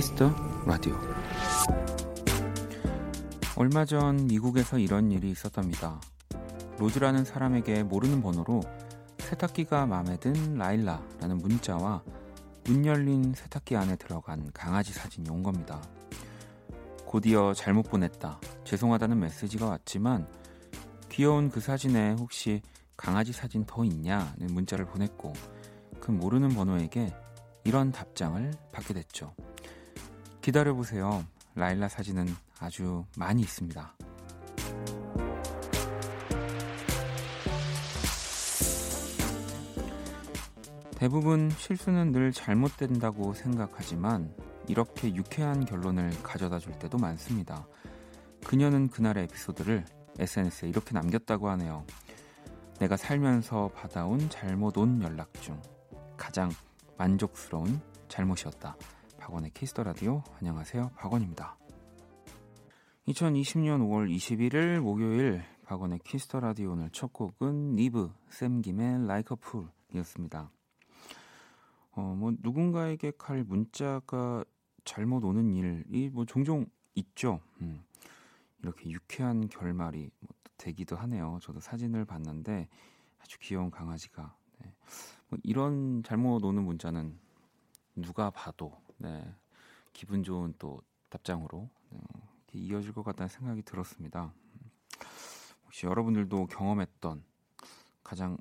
[0.00, 0.34] Kiss the
[0.64, 0.96] Radio
[3.54, 6.00] 얼마 전 미국에서 이런 일이 있었답니다.
[6.78, 8.62] 로즈라는 사람에게 모르는 번호로
[9.18, 12.02] 세탁기가 마음에 든 라일라라는 문자와
[12.64, 15.82] 문 열린 세탁기 안에 들어간 강아지 사진이 온 겁니다.
[17.04, 18.40] 곧이어 잘못 보냈다.
[18.64, 20.26] 죄송하다는 메시지가 왔지만
[21.10, 22.62] 귀여운 그 사진에 혹시
[22.96, 25.34] 강아지 사진 더 있냐는 문자를 보냈고
[26.00, 27.14] 그 모르는 번호에게
[27.64, 29.34] 이런 답장을 받게 됐죠.
[30.40, 31.24] 기다려보세요.
[31.54, 32.26] 라일라 사진은
[32.58, 33.94] 아주 많이 있습니다.
[40.96, 44.34] 대부분 실수는 늘 잘못된다고 생각하지만
[44.68, 47.66] 이렇게 유쾌한 결론을 가져다 줄 때도 많습니다.
[48.44, 49.84] 그녀는 그날의 에피소드를
[50.18, 51.84] SNS에 이렇게 남겼다고 하네요.
[52.78, 55.60] 내가 살면서 받아온 잘못 온 연락 중
[56.16, 56.50] 가장
[56.98, 58.76] 만족스러운 잘못이었다.
[59.30, 60.90] 박원의 Kiss the Radio 안녕하세요.
[60.96, 61.56] 박원입니다.
[63.06, 69.36] 2020년 5월 21일 목요일 박원의 Kiss the Radio 오늘 첫 곡은 니브 샘김의 Like a
[69.40, 70.50] Fool이었습니다.
[71.92, 74.44] 어, 뭐 누군가에게 갈 문자가
[74.84, 76.66] 잘못 오는 일이 뭐 종종
[76.96, 77.38] 있죠.
[77.60, 77.84] 음,
[78.64, 81.38] 이렇게 유쾌한 결말이 뭐 되기도 하네요.
[81.40, 82.68] 저도 사진을 봤는데
[83.20, 84.74] 아주 귀여운 강아지가 네.
[85.28, 87.16] 뭐 이런 잘못 오는 문자는
[87.94, 89.34] 누가 봐도 네,
[89.94, 90.78] 기분 좋은 또
[91.08, 92.00] 답장으로 네,
[92.52, 94.30] 이어질 것 같다는 생각이 들었습니다.
[95.64, 97.24] 혹시 여러분들도 경험했던
[98.04, 98.36] 가장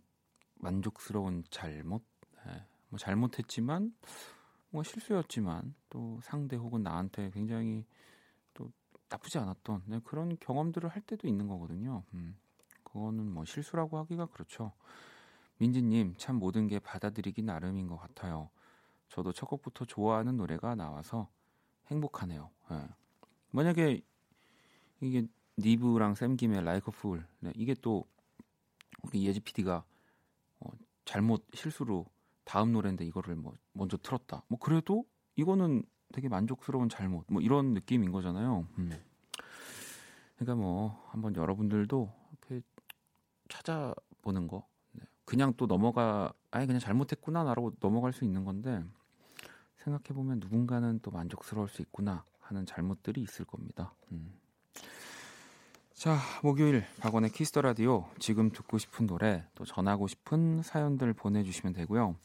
[0.56, 2.04] 만족스러운 잘못,
[2.46, 3.96] 네, 뭐 잘못했지만
[4.70, 7.86] 뭐 실수였지만 또 상대 혹은 나한테 굉장히
[8.54, 8.70] 또
[9.08, 12.04] 나쁘지 않았던 네, 그런 경험들을 할 때도 있는 거거든요.
[12.14, 12.36] 음,
[12.83, 14.73] 그거는 뭐 실수라고 하기가 그렇죠.
[15.60, 18.50] 민지님 참 모든 게 받아들이기 나름인 것 같아요.
[19.09, 21.30] 저도 첫 곡부터 좋아하는 노래가 나와서
[21.87, 22.49] 행복하네요.
[22.70, 22.87] 네.
[23.52, 24.02] 만약에
[25.02, 25.27] 이게
[25.58, 28.05] 니브랑 샘김의 라이커 풀 네, 이게 또
[29.03, 29.83] 우리 예지 PD가
[30.59, 30.70] 어,
[31.05, 32.05] 잘못 실수로
[32.43, 34.43] 다음 노래인데 이거를 뭐 먼저 틀었다.
[34.47, 35.05] 뭐 그래도
[35.36, 35.83] 이거는
[36.14, 38.67] 되게 만족스러운 잘못 뭐 이런 느낌인 거잖아요.
[38.77, 38.91] 음.
[40.36, 42.65] 그러니까 뭐 한번 여러분들도 이렇게
[43.49, 45.03] 찾아보는 거 네.
[45.26, 48.83] 그냥 또 넘어가 아예 그냥 잘못했구나라고 넘어갈 수 있는 건데
[49.80, 53.94] 생각해 보면 누군가는 또 만족스러울 수 있구나 하는 잘못들이 있을 겁니다.
[54.12, 54.34] 음.
[55.94, 61.73] 자, 목요일 박원의 Kiss the Radio 지금 듣고 싶은 노래 또 전하고 싶은 사연들 보내주시면
[61.73, 62.16] 되고요.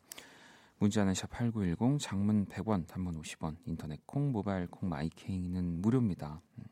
[0.78, 6.40] 문자는 샵8910 장문 100원 단문 50원 인터넷 콩 모바일 콩 마이케이는 무료입니다.
[6.58, 6.64] 음.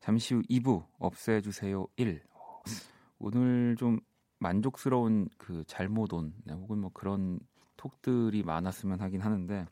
[0.00, 2.22] 잠시 후 2부 없애주세요 1
[3.18, 4.00] 오늘 좀
[4.38, 7.38] 만족스러운 그 잘못 온 네, 혹은 뭐 그런
[7.80, 9.66] 톡들이 많았으면 하긴 하는데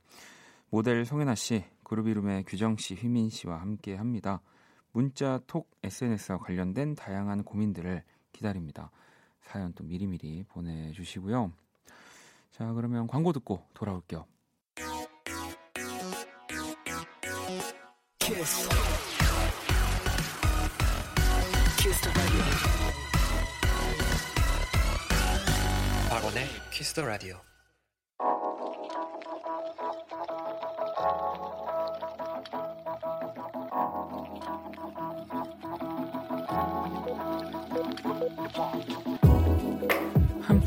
[0.71, 4.41] 모델 송혜나 씨, 그룹 이름의 규정 씨, 휘민 씨와 함께 합니다.
[4.93, 8.03] 문자, 톡, SNS와 관련된 다양한 고민들을
[8.33, 8.91] 기다립니다.
[9.43, 11.53] 사연 또 미리미리 보내주시고요.
[12.51, 14.25] 자, 그러면 광고 듣고 돌아올게요.
[18.19, 18.69] Kiss.
[21.79, 22.11] Kiss
[26.73, 27.48] Kiss the Radio.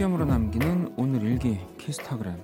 [0.02, 2.36] 한 뼘으로 남기는 오늘 일기 키스타그램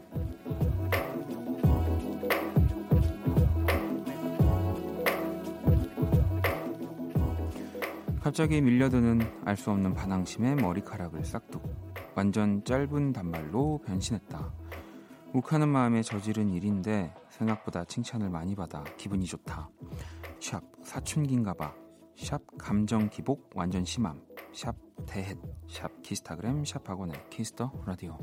[8.22, 11.64] 갑자기 밀려드는 알 수 없는 반항심에 머리카락을 싹둑
[12.14, 14.54] 완전 짧은 단발로 변신했다.
[15.34, 19.68] 욱하는 마음에 저지른 일인데 생각보다 칭찬을 많이 받아 기분이 좋다.
[20.40, 21.74] 샵 사춘기인가봐.
[22.18, 24.22] 샵 감정 기복 완전 심함.
[24.54, 24.76] 샵
[25.08, 25.38] 데헷.
[25.68, 28.20] 샵 키스타그램 샵 박원의 Kiss the Radio.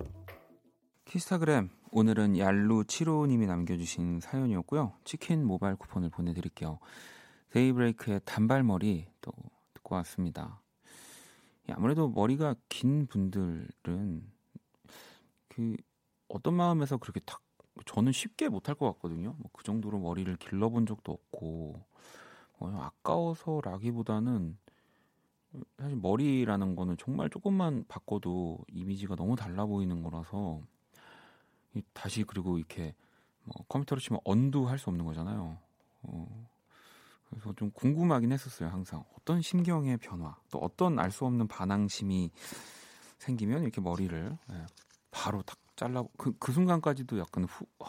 [1.07, 4.93] 키스타그램 오늘은 얄루75님이 남겨주신 사연이었고요.
[5.05, 6.79] 치킨 모바일 쿠폰을 보내드릴게요.
[7.51, 9.33] 데이브레이크의 단발머리 또
[9.75, 10.61] 듣고 왔습니다.
[11.71, 14.31] 아무래도 머리가 긴 분들은
[15.49, 15.77] 그
[16.29, 17.41] 어떤 마음에서 그렇게 탁
[17.87, 19.35] 저는 쉽게 못할 것 같거든요.
[19.39, 21.81] 뭐 그 정도로 머리를 길러본 적도 없고
[22.59, 24.59] 뭐 아까워서라기보다는
[25.79, 30.61] 사실 머리라는 거는 정말 조금만 바꿔도 이미지가 너무 달라 보이는 거라서
[31.93, 32.95] 다시 그리고 이렇게
[33.45, 35.59] 뭐 컴퓨터로 치면 언두 할 수 없는 거잖아요.
[36.03, 36.49] 어,
[37.29, 38.69] 그래서 좀 궁금하긴 했었어요.
[38.69, 42.31] 항상 어떤 심경의 변화, 또 어떤 알 수 없는 반항심이
[43.19, 44.67] 생기면 이렇게 머리를 예,
[45.11, 47.87] 바로 딱 잘라 그, 그 순간까지도 약간 후 어,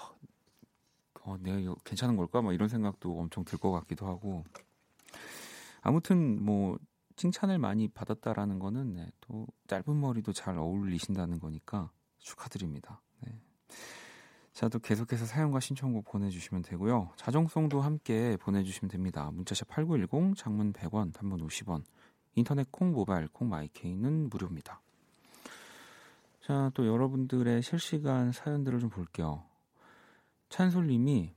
[1.24, 2.42] 어, 내가 이거 괜찮은 걸까?
[2.42, 4.44] 막 이런 생각도 엄청 들 것 같기도 하고
[5.82, 6.78] 아무튼 뭐
[7.16, 13.02] 칭찬을 많이 받았다라는 거는 네, 또 짧은 머리도 잘 어울리신다는 거니까 축하드립니다.
[13.22, 13.40] 네.
[14.54, 17.12] 자, 또 계속해서 사연과 신청곡 보내주시면 되고요.
[17.18, 19.30] 자정송도 함께 보내주시면 됩니다.
[19.34, 21.84] 문자샵 8910, 장문 100원, 단문 50원,
[22.36, 24.82] 인터넷 콩, 모바일 콩, 마이케이는 무료입니다.
[26.42, 29.44] 자, 또 여러분들의 실시간 사연들을 좀 볼게요.
[30.50, 31.34] 찬솔님이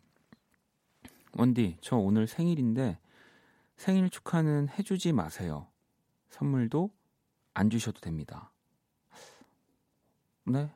[1.32, 2.98] 원디, 저 오늘 생일인데
[3.78, 5.68] 생일 축하는 해주지 마세요.
[6.30, 6.90] 선물도
[7.54, 8.50] 안 주셔도 됩니다.
[10.44, 10.70] 네.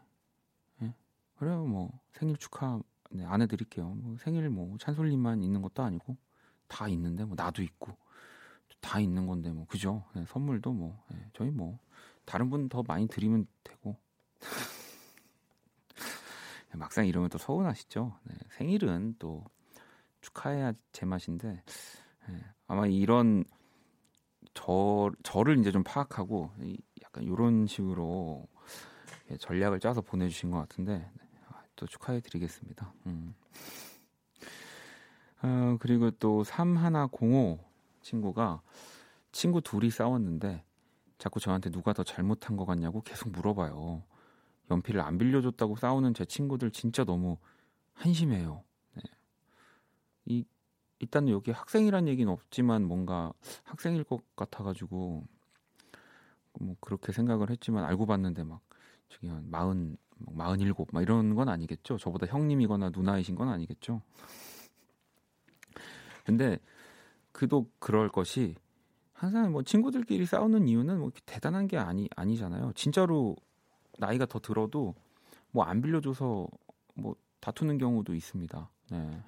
[0.79, 0.95] 네.
[1.37, 3.89] 그래요, 뭐 생일 축하 네, 안 해드릴게요.
[3.89, 6.17] 뭐 생일 뭐 찬솔님만 있는 것도 아니고
[6.69, 7.97] 다 있는데 뭐 나도 있고
[8.81, 10.05] 다 있는 건데 뭐 그죠?
[10.15, 11.79] 네, 선물도 뭐 네, 저희 뭐
[12.25, 13.97] 다른 분 더 많이 드리면 되고
[16.75, 18.19] 막상 이러면 또 서운하시죠?
[18.25, 19.45] 네, 생일은 또
[20.21, 21.63] 축하해야 제맛인데
[22.29, 22.41] 네,
[22.73, 23.45] 아마 이런
[24.55, 26.51] 저 저를 이제 좀 파악하고
[27.03, 28.49] 약간 이런 식으로
[29.39, 32.95] 전략을 짜서 보내주신 것 같은데 네, 아, 또 축하해드리겠습니다.
[33.05, 33.35] 음.
[35.43, 37.59] 어, 그리고 또 3105
[38.01, 38.63] 친구가
[39.33, 40.65] 친구 둘이 싸웠는데
[41.19, 44.03] 자꾸 저한테 누가 더 잘못한 것 같냐고 계속 물어봐요.
[44.71, 47.37] 연필을 안 빌려줬다고 싸우는 제 친구들 진짜 너무
[47.93, 48.65] 한심해요.
[48.95, 49.03] 네.
[50.25, 50.47] 이
[51.03, 53.33] 일단 여기 학생이란 얘기는 없지만 뭔가
[53.65, 55.25] 학생일 것 같아가지고
[56.61, 58.61] 뭐 그렇게 생각을 했지만 알고 봤는데 막
[59.09, 61.99] 저기 한 마흔 마흔일곱 막 이런 건 아니겠죠.
[61.99, 64.01] 저보다 형님이거나 누나이신 건 아니겠죠.
[66.25, 66.61] 근데
[67.33, 68.55] 그도 그럴 것이
[69.13, 72.73] 항상 뭐 친구들끼리 싸우는 이유는 뭐 대단한 게 아니 아니잖아요.
[72.75, 73.35] 진짜로
[73.99, 74.95] 나이가 더 들어도
[75.51, 76.47] 뭐 안 빌려줘서
[76.95, 78.71] 뭐 다투는 경우도 있습니다.
[78.93, 79.21] 네.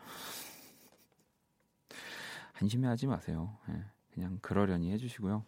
[2.54, 3.56] 한심해하지 마세요.
[3.68, 3.84] 네.
[4.12, 5.44] 그냥 그러려니 해주시고요.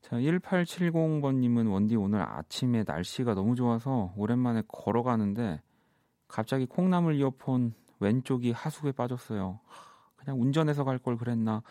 [0.00, 5.62] 자, 1870번님은 원디 오늘 아침에 날씨가 너무 좋아서 오랜만에 걸어가는데
[6.28, 9.60] 갑자기 콩나물 이어폰 왼쪽이 하수구에 빠졌어요.
[10.16, 11.62] 그냥 운전해서 갈 걸 그랬나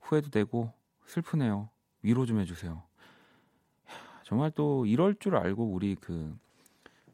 [0.00, 0.72] 후회도 되고
[1.06, 1.68] 슬프네요.
[2.02, 2.82] 위로 좀 해주세요.
[4.24, 6.36] 정말 또 이럴 줄 알고 우리 그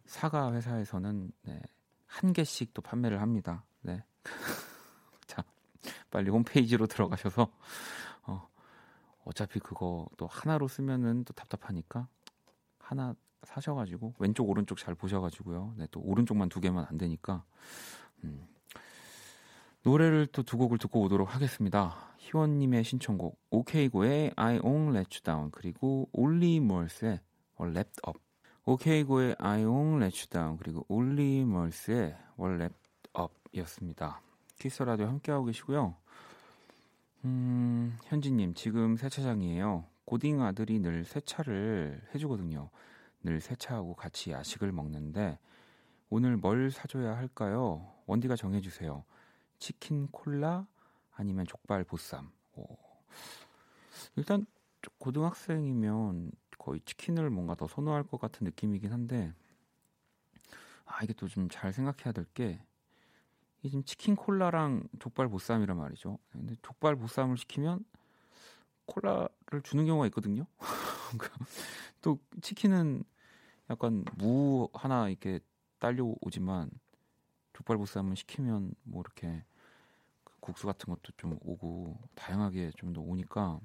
[0.06, 1.60] 사과 회사에서는 네,
[2.06, 3.64] 한 개씩 또 판매를 합니다.
[3.82, 4.02] 네.
[6.14, 7.50] 자, 빨리 홈페이지로 들어가셔서
[8.26, 8.48] 어,
[9.24, 12.06] 어차피 그거 또 하나로 쓰면은 또 답답하니까
[12.78, 15.74] 하나 사셔가지고 왼쪽 오른쪽 잘 보셔가지고요.
[15.76, 17.44] 네, 또 오른쪽만 두 개만 안 되니까
[18.22, 18.46] 음.
[19.82, 21.94] 노래를 또 두 곡을 듣고 오도록 하겠습니다.
[22.18, 27.20] 희원님의 신청곡 OK Go의 I Won't Let You Down 그리고 올리 멀스의
[27.60, 28.18] Wrapped Up
[28.64, 32.78] OK Go의 I Won't Let You Down 그리고 올리 멀스의 Wrapped
[33.18, 34.22] Up이었습니다.
[34.58, 35.96] Kiss 라디오 함께하고 계시고요.
[37.24, 39.86] 음, 현지님 지금 세차장이에요.
[40.04, 42.68] 고딩 아들이 늘 세차를 해주거든요.
[43.22, 45.38] 늘 세차하고 같이 야식을 먹는데
[46.10, 47.90] 오늘 뭘 사줘야 할까요?
[48.06, 49.04] 원디가 정해주세요.
[49.58, 50.66] 치킨 콜라
[51.12, 52.30] 아니면 족발 보쌈.
[52.56, 52.66] 오.
[54.16, 54.44] 일단
[54.98, 59.32] 고등학생이면 거의 치킨을 뭔가 더 선호할 것 같은 느낌이긴 한데
[60.84, 62.60] 아 이게 또 좀 잘 생각해야 될 게
[63.64, 66.18] 이게 지금 치킨 콜라랑 족발 보쌈이란 말이죠.
[66.30, 67.82] 근데 족발 보쌈을 시키면
[68.84, 70.44] 콜라를 주는 경우가 있거든요.
[72.02, 73.04] 또 치킨은
[73.70, 75.40] 약간 무 하나 이렇게
[75.78, 76.70] 딸려오지만
[77.54, 79.42] 족발 보쌈을 시키면 뭐 이렇게
[80.40, 83.60] 국수 같은 것도 좀 오고 다양하게 좀 더 오니까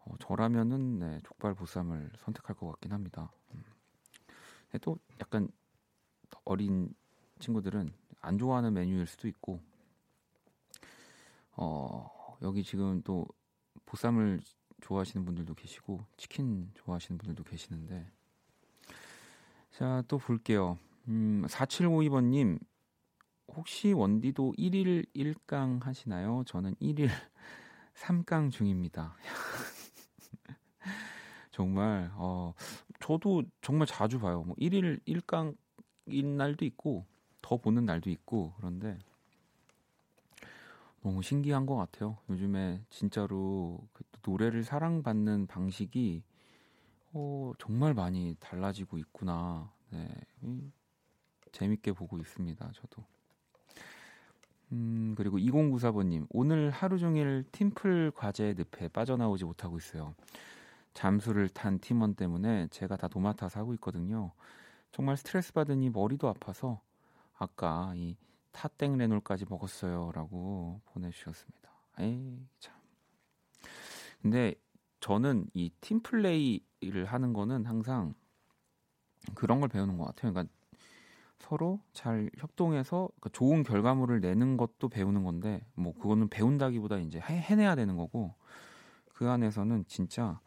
[0.00, 3.30] 어, 저라면은 네, 족발 보쌈을 선택할 것 같긴 합니다.
[3.54, 3.62] 음.
[4.80, 5.48] 또 약간
[6.44, 6.92] 어린
[7.38, 7.92] 친구들은
[8.24, 9.60] 안 좋아하는 메뉴일 수도 있고
[11.56, 13.26] 어, 여기 지금 또
[13.86, 14.40] 보쌈을
[14.80, 18.10] 좋아하시는 분들도 계시고 치킨 좋아하시는 분들도 계시는데
[19.70, 20.78] 자 또 볼게요.
[21.08, 22.58] 음, 4752번님
[23.48, 26.44] 혹시 원디도 1일 1강 하시나요?
[26.46, 27.08] 저는 1일
[27.94, 29.16] 3강 중입니다.
[31.50, 32.54] 정말 어
[33.00, 34.42] 저도 정말 자주 봐요.
[34.44, 37.04] 뭐 1일 1강인 날도 있고
[37.44, 38.98] 더 보는 날도 있고 그런데
[41.02, 42.16] 너무 신기한 것 같아요.
[42.30, 46.22] 요즘에 진짜로 그 노래를 사랑받는 방식이
[47.12, 49.70] 어, 정말 많이 달라지고 있구나.
[49.90, 50.08] 네.
[51.52, 52.70] 재밌게 보고 있습니다.
[52.72, 53.04] 저도.
[54.72, 60.14] 음, 그리고 2094번님, 오늘 하루 종일 팀플 과제 늪에 빠져나오지 못하고 있어요.
[60.94, 64.32] 잠수를 탄 팀원 때문에 제가 다 도맡아서 하고 있거든요.
[64.92, 66.80] 정말 스트레스 받으니 머리도 아파서
[67.36, 68.16] 아까 이
[68.52, 71.70] 타땡 레놀까지 먹었어요라고 보내주셨습니다.
[71.98, 72.74] 에이 참.
[74.22, 74.54] 근데
[75.00, 78.14] 저는 이 팀플레이를 하는 거는 항상
[79.34, 80.32] 그런 걸 배우는 것 같아요.
[80.32, 80.52] 그러니까
[81.38, 87.74] 서로 잘 협동해서 그러니까 좋은 결과물을 내는 것도 배우는 건데 뭐 그거는 배운다기보다 이제 해내야
[87.74, 88.34] 되는 거고
[89.12, 90.40] 그 안에서는 진짜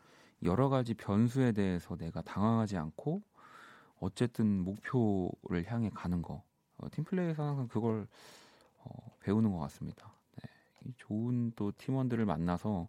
[0.43, 3.21] 여러 가지 변수에 대해서 내가 당황하지 않고
[3.99, 6.43] 어쨌든 목표를 향해 가는 거
[6.77, 8.07] 어, 팀플레이에서 항상 그걸
[8.79, 8.89] 어,
[9.21, 10.11] 배우는 것 같습니다.
[10.35, 10.91] 네.
[10.97, 12.87] 좋은 또 팀원들을 만나서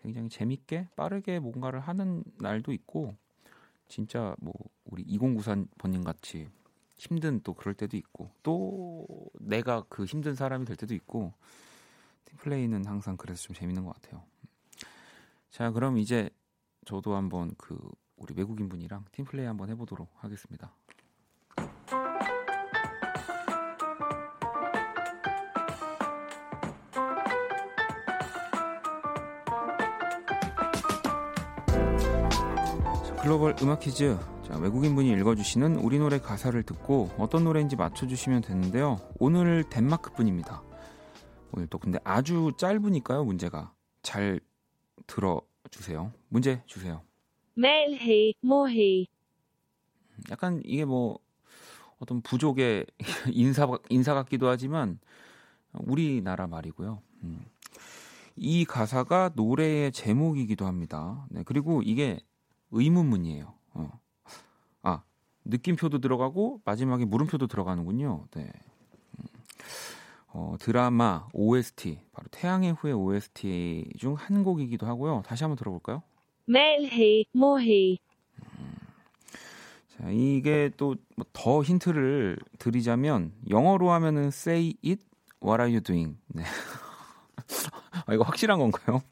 [0.00, 3.14] 굉장히 재밌게 빠르게 뭔가를 하는 날도 있고
[3.88, 4.52] 진짜 뭐
[4.84, 6.48] 우리 2093번님 같이
[6.96, 9.06] 힘든 또 그럴 때도 있고 또
[9.40, 11.32] 내가 그 힘든 사람이 될 때도 있고
[12.26, 14.22] 팀플레이는 항상 그래서 좀 재밌는 것 같아요.
[15.50, 16.28] 자 그럼 이제
[16.84, 17.78] 저도 한번 그
[18.16, 20.72] 우리 외국인 분이랑 팀플레이 한번 해보도록 하겠습니다.
[33.28, 38.98] 글로벌 음악 퀴즈 자, 외국인 분이 읽어주시는 우리 노래 가사를 듣고 어떤 노래인지 맞춰주시면 되는데요.
[39.18, 40.62] 오늘 덴마크 분입니다.
[41.52, 44.40] 오늘 또 근데 아주 짧으니까요 문제가 잘
[45.06, 46.10] 들어주세요.
[46.30, 47.02] 문제 주세요.
[47.52, 49.06] 멜히 모히
[50.30, 51.18] 약간 이게 뭐
[51.98, 52.86] 어떤 부족의
[53.34, 55.00] 인사 인사 같기도 하지만
[55.74, 57.02] 우리나라 말이고요.
[57.24, 57.44] 음.
[58.36, 61.26] 이 가사가 노래의 제목이기도 합니다.
[61.28, 62.20] 네, 그리고 이게
[62.70, 63.54] 의문문이에요.
[63.74, 63.90] 어.
[64.82, 65.02] 아
[65.44, 68.26] 느낌표도 들어가고 마지막에 물음표도 들어가는군요.
[68.32, 68.50] 네.
[69.20, 69.24] 음.
[70.28, 75.22] 어, 드라마 OST 바로 태양의 후예 OST 중 한 곡이기도 하고요.
[75.26, 76.02] 다시 한번 들어볼까요?
[76.46, 77.98] 멜히 모히
[79.98, 80.94] 자, 이게 또
[81.32, 85.02] 더 힌트를 드리자면 영어로 하면은 say it
[85.42, 86.16] what are you doing?
[86.28, 86.44] 네.
[88.06, 89.02] 아, 이거 확실한 건가요?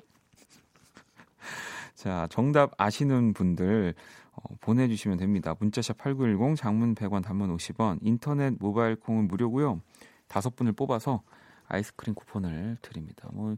[2.07, 3.93] 자, 정답 아시는 분들
[4.31, 5.57] 어, 보내주시면 됩니다.
[5.59, 9.81] 문자샵 8910, 장문 100원, 단문 50원, 인터넷 모바일 콩은 무료고요.
[10.29, 11.25] 다섯 분을 뽑아서
[11.67, 13.29] 아이스크림 쿠폰을 드립니다.
[13.33, 13.57] 뭐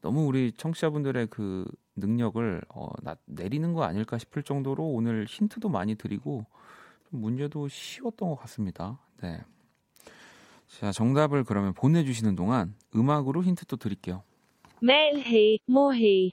[0.00, 5.94] 너무 우리 청취자분들의 그 능력을 어, 나, 내리는 거 아닐까 싶을 정도로 오늘 힌트도 많이
[5.94, 6.46] 드리고
[7.10, 8.98] 문제도 쉬웠던 것 같습니다.
[9.22, 9.40] 네.
[10.66, 14.24] 자, 정답을 그러면 보내주시는 동안 음악으로 힌트 또 드릴게요.
[14.80, 16.32] 멜히 모히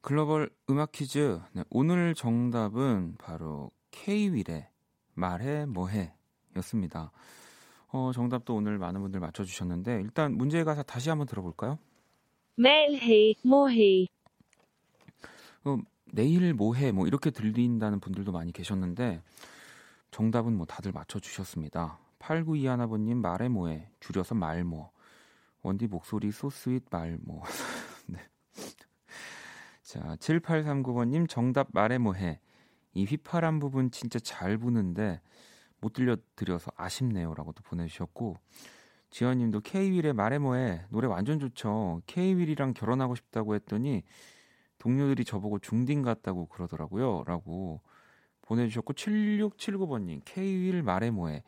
[0.00, 1.40] 글로벌 음악 퀴즈.
[1.52, 4.68] 네, 오늘 정답은 바로 K-윌의
[5.14, 6.12] 말해 뭐해
[6.56, 7.10] 였습니다.
[7.88, 11.78] 어, 정답도 오늘 많은 분들 맞춰주셨는데 일단 문제의 가사 다시 한번 들어볼까요?
[12.56, 14.08] 멜히 모히
[15.64, 15.78] 어,
[16.12, 19.22] 내일 뭐해 뭐 이렇게 들린다는 분들도 많이 계셨는데
[20.10, 21.98] 정답은 뭐 다들 맞춰주셨습니다.
[22.18, 24.90] 8921아버님 말해 뭐해 줄여서 말뭐
[25.62, 27.87] 원디 목소리 소스윗 말뭐 네.
[29.88, 32.40] 자 7839번님 정답 말해 뭐해
[32.92, 35.22] 이 휘파람 부분 진짜 잘 부는데
[35.80, 38.36] 못 들려드려서 아쉽네요라고 또 보내주셨고
[39.08, 42.02] 지연님도 K-윌의 말해 뭐해 노래 완전 좋죠.
[42.04, 44.02] K-윌이랑 결혼하고 싶다고 했더니
[44.76, 47.24] 동료들이 저보고 중딩 같다고 그러더라고요.
[47.24, 47.80] 라고
[48.42, 51.42] 보내주셨고 7679번님 K-윌 말해 뭐해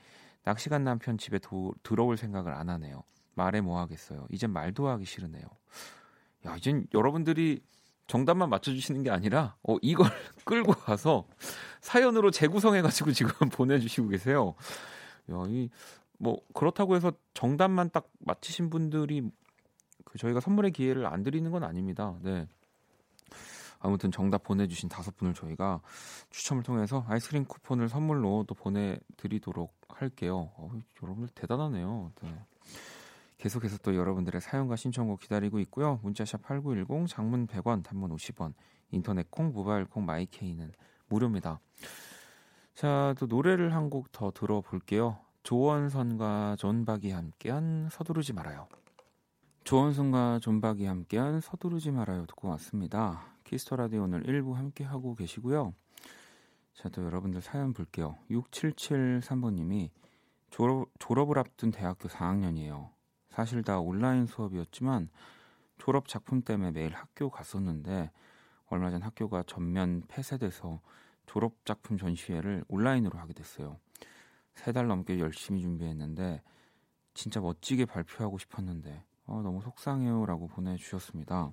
[0.45, 3.03] 낚시 간 남편 집에 도, 들어올 생각을 안 하네요.
[3.35, 4.27] 말해 뭐 하겠어요.
[4.31, 5.45] 이젠 말도 하기 싫으네요.
[6.47, 7.61] 야 이젠 여러분들이
[8.11, 10.11] 정답만 맞춰주시는 게 아니라 어, 이걸
[10.45, 11.29] 끌고 가서
[11.81, 14.55] 사연으로 재구성해가지고 지금 보내주시고 계세요.
[15.31, 15.71] 야, 이,
[16.19, 19.31] 뭐 그렇다고 해서 정답만 딱 맞히신 분들이
[20.05, 22.17] 그 저희가 선물의 기회를 안 드리는 건 아닙니다.
[22.23, 22.49] 네.
[23.79, 25.81] 아무튼 정답 보내주신 다섯 분을 저희가
[26.31, 30.51] 추첨을 통해서 아이스크림 쿠폰을 선물로 또 보내드리도록 할게요.
[30.57, 30.69] 어,
[31.01, 32.11] 여러분들 대단하네요.
[32.23, 32.35] 네.
[33.41, 35.99] 계속해서 또 여러분들의 사연과 신청곡 기다리고 있고요.
[36.03, 38.53] 문자샵 8910, 장문 100원, 단문 50원,
[38.91, 40.73] 인터넷 콩, 모바일 콩, 마이케이는
[41.09, 41.59] 무료입니다.
[42.75, 45.19] 자, 또 노래를 한 곡 더 들어볼게요.
[45.43, 48.69] 조원선과 존박이 함께한 서두르지 말아요.
[49.65, 53.25] 조원선과 존박이 함께한 서두르지 말아요 듣고 왔습니다.
[53.45, 55.73] Kiss the Radio 오늘 1부 함께 하고 계시고요.
[56.75, 58.19] 자, 또 여러분들 사연 볼게요.
[58.31, 59.89] 6773번님이
[60.51, 62.91] 졸업, 졸업을 앞둔 대학교 4학년이에요.
[63.41, 65.09] 사실 다 온라인 수업이었지만
[65.79, 68.11] 졸업 작품 때문에 매일 학교 갔었는데
[68.67, 70.83] 얼마 전 학교가 전면 폐쇄돼서
[71.25, 73.79] 졸업 작품 전시회를 온라인으로 하게 됐어요.
[74.57, 76.43] 세 달 넘게 열심히 준비했는데
[77.15, 81.51] 진짜 멋지게 발표하고 싶었는데 어, 너무 속상해요라고 보내주셨습니다.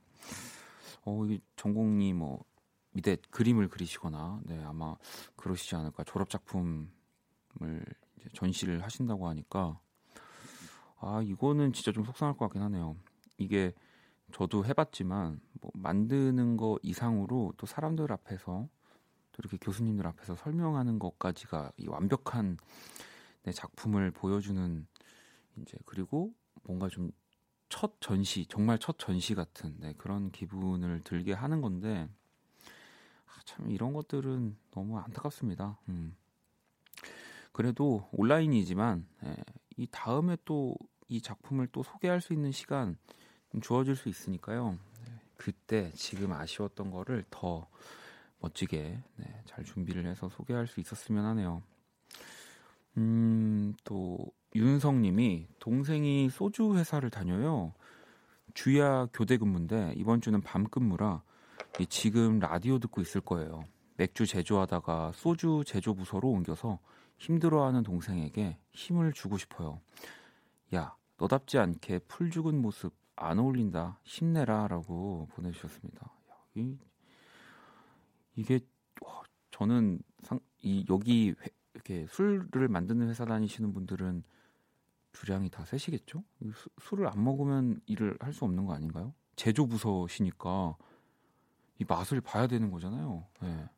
[1.05, 2.43] 어, 이 전공이 뭐
[2.91, 4.97] 미대 그림을 그리시거나 네 아마
[5.37, 6.89] 그러시지 않을까 졸업 작품을
[8.33, 9.79] 전시를 하신다고 하니까
[10.99, 12.95] 아 이거는 진짜 좀 속상할 것 같긴 하네요.
[13.37, 13.73] 이게
[14.33, 18.67] 저도 해봤지만 뭐 만드는 거 이상으로 또 사람들 앞에서
[19.31, 22.57] 또 이렇게 교수님들 앞에서 설명하는 것까지가 이 완벽한
[23.43, 24.85] 내 작품을 보여주는
[25.57, 27.11] 이제 그리고 뭔가 좀
[27.69, 32.07] 첫 전시 정말 첫 전시 같은 네, 그런 기분을 들게 하는 건데
[33.25, 35.77] 아, 참 이런 것들은 너무 안타깝습니다.
[35.89, 36.15] 음.
[37.51, 39.35] 그래도 온라인이지만 예,
[39.77, 40.75] 이 다음에 또
[41.09, 42.97] 이 작품을 또 소개할 수 있는 시간
[43.51, 44.77] 좀 주어질 수 있으니까요.
[45.05, 47.67] 네, 그때 지금 아쉬웠던 거를 더
[48.39, 51.63] 멋지게 네, 잘 준비를 해서 소개할 수 있었으면 하네요.
[52.97, 54.17] 음, 또
[54.55, 57.73] 윤성님이 동생이 소주 회사를 다녀요.
[58.53, 61.21] 주야 교대 근무인데 이번 주는 밤 근무라
[61.89, 63.65] 지금 라디오 듣고 있을 거예요.
[63.97, 66.79] 맥주 제조하다가 소주 제조 부서로 옮겨서
[67.17, 69.81] 힘들어하는 동생에게 힘을 주고 싶어요.
[70.75, 73.99] 야, 너답지 않게 풀 죽은 모습 안 어울린다.
[74.03, 76.11] 힘내라 라고 보내주셨습니다.
[76.29, 76.77] 야, 이,
[78.35, 78.59] 이게
[79.01, 84.23] 와, 저는 상, 이 여기 회, 이렇게 술을 만드는 회사 다니시는 분들은
[85.13, 86.23] 주량이 다 세시겠죠?
[86.53, 89.13] 수, 술을 안 먹으면 일을 할 수 없는 거 아닌가요?
[89.35, 90.77] 제조 부서시니까
[91.79, 93.25] 이 맛을 봐야 되는 거잖아요.
[93.41, 93.69] 네.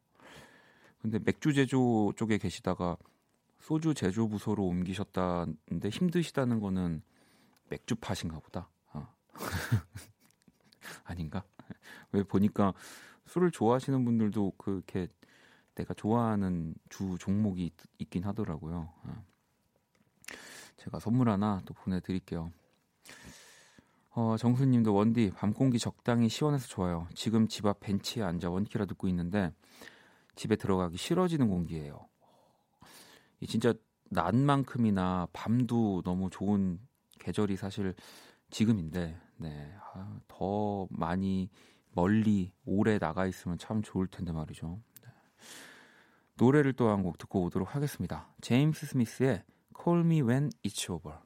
[1.02, 2.98] 근데 맥주 제조 쪽에 계시다가
[3.60, 7.02] 소주 제조 부서로 옮기셨다는데 힘드시다는 거는
[7.70, 8.70] 맥주 팥인가 보다.
[8.94, 9.08] 어.
[11.06, 11.44] 아닌가?
[12.12, 12.74] 왜 보니까
[13.28, 15.08] 술을 좋아하시는 분들도 그렇게
[15.76, 18.92] 내가 좋아하는 주 종목이 있, 있긴 하더라고요.
[19.04, 19.26] 어.
[20.78, 22.52] 제가 선물 하나 또 보내드릴게요.
[24.12, 27.08] 어, 정수님도 원디 밤 공기 적당히 시원해서 좋아요.
[27.14, 29.52] 지금 집 앞 벤치에 앉아 원키라 듣고 있는데
[30.36, 32.09] 집에 들어가기 싫어지는 공기예요.
[33.42, 33.74] 이 진짜
[34.12, 36.80] 낮만큼이나 밤도 너무 좋은
[37.20, 37.94] 계절이 사실
[38.50, 41.50] 지금인데 네, 아, 더 많이
[41.94, 44.80] 멀리 오래 나가 있으면 참 좋을 텐데 말이죠.
[45.04, 45.10] 네.
[46.36, 48.28] 노래를 또 한 곡 듣고 오도록 하겠습니다.
[48.42, 49.44] 제임스 스미스의
[49.82, 51.18] Call Me When It's Over.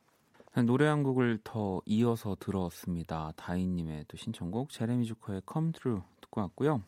[0.65, 3.31] 노래 한 곡을 더 이어서 들었습니다.
[3.35, 6.83] 다인님의 또 신청곡 제레미 주커의 Come Through 듣고 왔고요.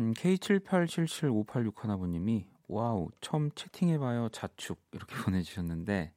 [0.00, 6.12] 음, K78775861번님이 와우 처음 채팅해봐요 자축 이렇게 보내주셨는데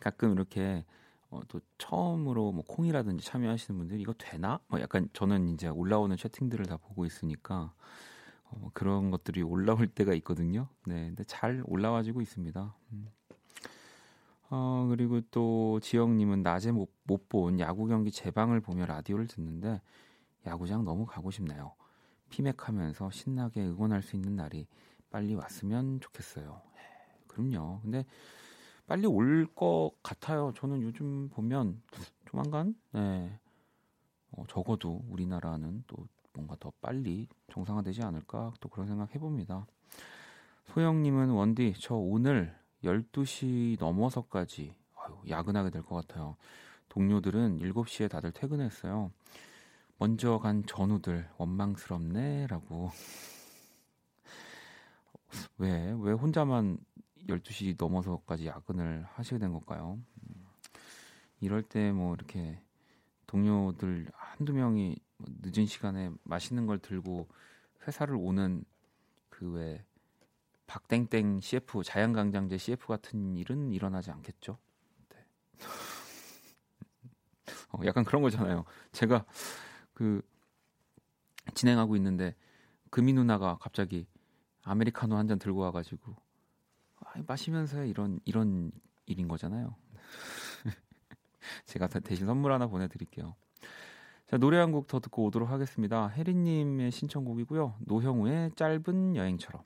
[0.00, 0.84] 가끔 이렇게
[1.30, 4.60] 어, 또 처음으로 뭐 콩이라든지 참여하시는 분들 이거 되나?
[4.68, 7.72] 뭐 약간 저는 이제 올라오는 채팅들을 다 보고 있으니까
[8.44, 10.68] 어, 뭐 그런 것들이 올라올 때가 있거든요.
[10.86, 12.74] 네, 근데 잘 올라와지고 있습니다.
[12.92, 13.08] 음.
[14.50, 16.94] 어, 그리고 또 지영님은 낮에 못
[17.28, 19.80] 본 야구 경기 재방을 보며 라디오를 듣는데
[20.46, 21.74] 야구장 너무 가고 싶네요.
[22.30, 24.66] 피맥하면서 신나게 응원할 수 있는 날이
[25.10, 26.60] 빨리 왔으면 좋겠어요.
[26.76, 27.80] 예, 그럼요.
[27.82, 28.04] 근데
[28.86, 30.52] 빨리 올 것 같아요.
[30.56, 31.82] 저는 요즘 보면
[32.26, 33.38] 조만간 네.
[34.32, 35.96] 어, 적어도 우리나라는 또
[36.34, 39.66] 뭔가 더 빨리 정상화되지 않을까 또 그런 생각 해봅니다.
[40.66, 46.36] 소영님은 원디 저 오늘 12시 넘어서까지 아유, 야근하게 될 것 같아요.
[46.88, 49.10] 동료들은 7시에 다들 퇴근했어요.
[49.98, 52.90] 먼저 간 전우들 원망스럽네라고
[55.58, 56.78] 왜, 왜 혼자만
[57.28, 59.98] 12시 넘어서까지 야근을 하시게 된 걸까요?
[60.30, 60.46] 음,
[61.40, 62.60] 이럴 때 뭐 이렇게
[63.26, 67.28] 동료들 한두 명이 뭐 늦은 시간에 맛있는 걸 들고
[67.86, 68.64] 회사를 오는
[69.30, 69.84] 그외
[70.66, 74.58] 박땡땡 CF 자연강장제 CF 같은 일은 일어나지 않겠죠?
[75.10, 75.24] 네.
[77.72, 78.64] 어, 약간 그런 거잖아요.
[78.92, 79.24] 제가
[79.94, 80.22] 그
[81.54, 82.34] 진행하고 있는데
[82.90, 84.06] 금이 누나가 갑자기
[84.66, 86.14] 아메리카노 한 잔 들고 와가지고
[87.00, 88.72] 아, 마시면서 이런 이런
[89.06, 89.74] 일인 거잖아요.
[91.66, 93.34] 제가 대신 선물 하나 보내드릴게요.
[94.28, 96.08] 자 노래 한 곡 더 듣고 오도록 하겠습니다.
[96.08, 97.76] 혜리님의 신청곡이고요.
[97.80, 99.62] 노형우의 짧은 여행처럼.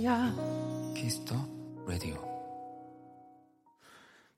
[0.00, 0.34] 거야
[0.94, 1.34] Kiss the
[1.86, 2.16] Radio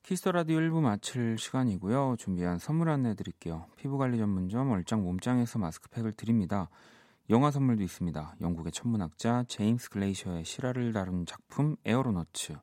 [0.03, 2.16] Kiss the Radio 1부 마칠 시간이고요.
[2.18, 3.66] 준비한 선물 안내 드릴게요.
[3.77, 6.68] 피부관리 전문점 얼짱 몸짱에서 마스크팩을 드립니다.
[7.31, 8.37] 영화 선물도 있습니다.
[8.40, 12.55] 영국의 천문학자 제임스 글레이셔의 실화를 다룬 작품 에어로너츠,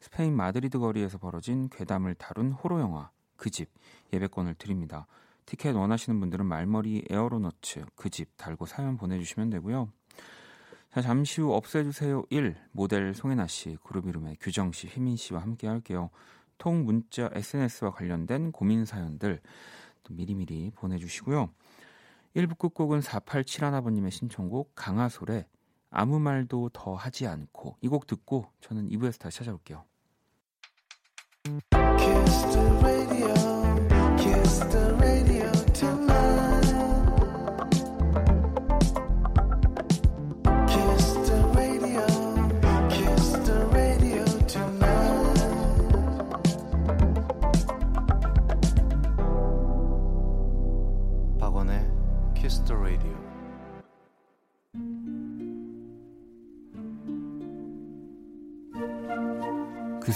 [0.00, 3.68] 스페인 마드리드 거리에서 벌어진 괴담을 다룬 호러 영화 그 집
[4.12, 5.06] 예매권을 드립니다.
[5.44, 9.88] 티켓 원하시는 분들은 말머리 에어로너츠 그 집 달고 사연 보내주시면 되고요.
[10.96, 15.66] 자, 잠시 후 없애주세요 1 모델 송혜나 씨, 그룹 이름의 규정 씨, 휘민 씨와 함께
[15.66, 16.08] 할게요.
[16.56, 19.42] 통 문자 SNS와 관련된 고민 사연들
[20.04, 21.50] 또 미리미리 보내주시고요.
[22.34, 25.44] 1부 끝곡은 4871아버님의 신청곡 강하솔의
[25.90, 29.84] 아무 말도 더 하지 않고 이 곡 듣고 저는 2부에서 다시 찾아올게요.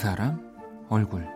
[0.01, 0.41] 사람
[0.89, 1.29] 얼굴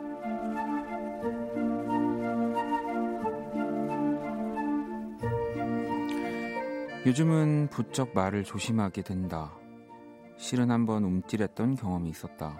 [7.04, 9.52] 요즘은 부쩍 말을 조심하게 된다.
[10.38, 12.58] 실은 한번 움찔했던 경험이 있었다.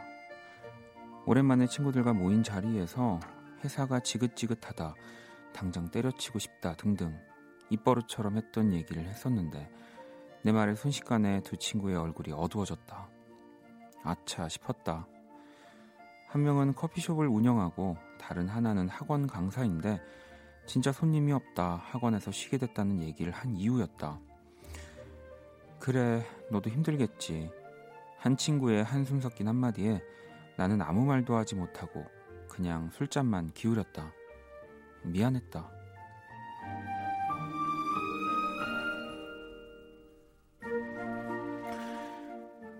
[1.24, 3.18] 오랜만에 친구들과 모인 자리에서
[3.64, 4.94] 회사가 지긋지긋하다,
[5.54, 7.18] 당장 때려치고 싶다 등등
[7.70, 9.70] 입버릇처럼 했던 얘기를 했었는데
[10.42, 13.08] 내 말에 순식간에 두 친구의 얼굴이 어두워졌다.
[14.02, 15.08] 아차 싶었다.
[16.34, 20.02] 한 명은 커피숍을 운영하고 다른 하나는 학원 강사인데
[20.66, 24.18] 진짜 손님이 없다 학원에서 쉬게 됐다는 얘기를 한 이유였다.
[25.78, 27.52] 그래 너도 힘들겠지.
[28.18, 30.02] 한 친구의 한숨 섞인 한마디에
[30.56, 32.04] 나는 아무 말도 하지 못하고
[32.48, 34.12] 그냥 술잔만 기울였다.
[35.04, 35.70] 미안했다.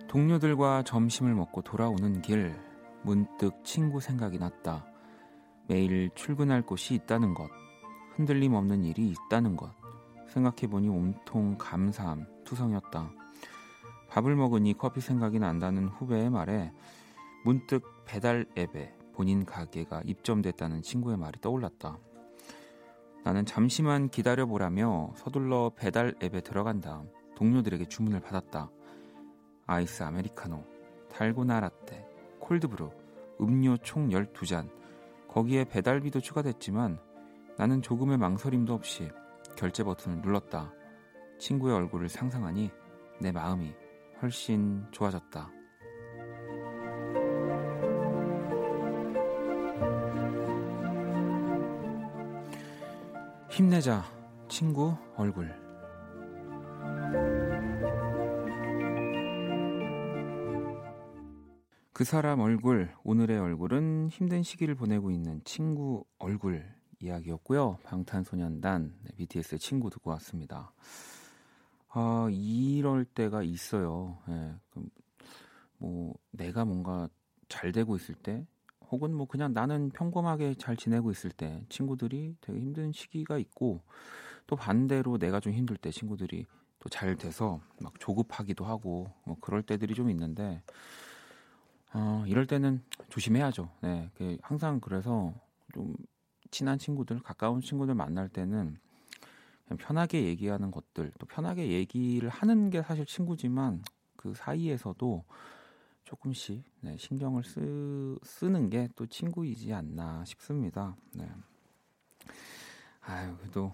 [0.08, 2.73] 동료들과 점심을 먹고 돌아오는 길
[3.04, 4.86] 문득 친구 생각이 났다.
[5.68, 7.48] 매일 출근할 곳이 있다는 것,
[8.16, 9.70] 흔들림 없는 일이 있다는 것.
[10.28, 13.10] 생각해보니 온통 감사함 투성이었다.
[14.08, 16.72] 밥을 먹으니 커피 생각이 난다는 후배의 말에
[17.44, 21.98] 문득 배달 앱에 본인 가게가 입점됐다는 친구의 말이 떠올랐다.
[23.24, 28.70] 나는 잠시만 기다려보라며 서둘러 배달 앱에 들어간 다음 동료들에게 주문을 받았다.
[29.66, 30.64] 아이스 아메리카노,
[31.10, 32.03] 달고나 라떼,
[32.44, 32.90] 콜드브루,
[33.40, 34.68] 음료 총 12잔.
[35.28, 36.98] 거기에 배달비도 추가됐지만
[37.56, 39.10] 나는 조금의 망설임도 없이
[39.56, 40.70] 결제 버튼을 눌렀다.
[41.38, 42.70] 친구의 얼굴을 상상하니
[43.18, 43.74] 내 마음이
[44.20, 45.50] 훨씬 좋아졌다.
[53.48, 54.04] 힘내자,
[54.48, 55.54] 친구 얼굴.
[61.94, 66.66] 그 사람 얼굴, 오늘의 얼굴은 힘든 시기를 보내고 있는 친구 얼굴
[66.98, 67.78] 이야기였고요.
[67.84, 70.72] 방탄소년단 네, BTS의 친구 듣고 왔습니다.
[71.90, 74.18] 아, 이럴 때가 있어요.
[74.28, 74.54] 예,
[75.78, 77.08] 뭐 내가 뭔가
[77.48, 78.44] 잘 되고 있을 때
[78.90, 83.82] 혹은 뭐 그냥 나는 평범하게 잘 지내고 있을 때 친구들이 되게 힘든 시기가 있고
[84.48, 86.44] 또 반대로 내가 좀 힘들 때 친구들이
[86.80, 90.60] 또 잘 돼서 막 조급하기도 하고 뭐 그럴 때들이 좀 있는데
[91.94, 93.70] 어, 이럴 때는 조심해야죠.
[93.82, 95.32] 네, 그 항상 그래서
[95.72, 95.94] 좀
[96.50, 98.76] 친한 친구들, 가까운 친구들 만날 때는
[99.66, 103.82] 그냥 편하게 얘기하는 것들, 또 편하게 얘기를 하는 게 사실 친구지만
[104.16, 105.24] 그 사이에서도
[106.04, 110.96] 조금씩 네, 신경을 쓰, 쓰는 게 또 친구이지 않나 싶습니다.
[111.14, 111.28] 네.
[113.02, 113.72] 아유, 그래도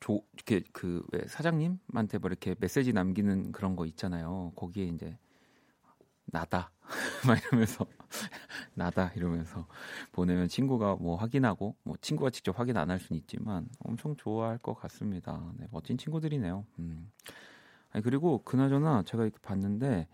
[0.00, 4.52] 조, 이렇게 그 왜 사장님한테 뭐 이렇게 메시지 남기는 그런 거 있잖아요.
[4.56, 5.18] 거기에 이제
[6.34, 6.72] 나다
[7.26, 7.86] 막 이러면서
[8.74, 9.66] 나다 이러면서
[10.12, 14.74] 보내면 친구가 뭐 확인하고 뭐 친구가 직접 확인 안 할 수는 있지만 엄청 좋아할 것
[14.74, 15.52] 같습니다.
[15.58, 16.66] 네, 멋진 친구들이네요.
[16.80, 17.10] 음.
[17.90, 20.08] 아니 그리고 그나저나 제가 이렇게 봤는데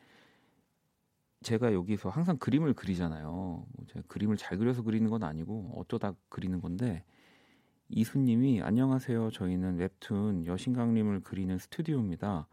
[1.43, 3.27] 제가 여기서 항상 그림을 그리잖아요.
[3.31, 7.05] 뭐 제가 그림을 잘 그려서 그리는 건 아니고 어쩌다 그리는 건데
[7.91, 9.31] 이수님이 안녕하세요.
[9.33, 12.47] 저희는 웹툰 여신강림을 그리는 스튜디오입니다.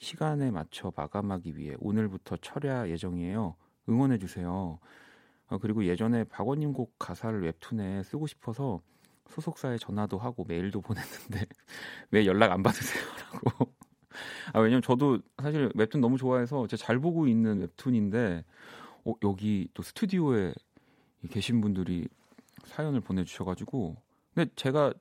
[0.00, 3.54] 시간에 맞춰 마감하기 위해 오늘부터 철야 예정이에요.
[3.88, 4.78] 응원해 주세요.
[5.46, 8.80] 어, 그리고 예전에 박원님 곡 가사를 웹툰에 쓰고 싶어서
[9.28, 11.46] 소속사에 전화도 하고 메일도 보냈는데
[12.10, 13.72] 왜 연락 안 받으세요라고.
[14.54, 18.44] 아 왜냐면 저도 사실 웹툰 너무 좋아해서 제가 잘 보고 있는 웹툰인데
[19.04, 20.54] 어, 여기 또 스튜디오에
[21.30, 22.08] 계신 분들이
[22.64, 23.96] 사연을 보내주셔가지고
[24.34, 24.94] 근데 제가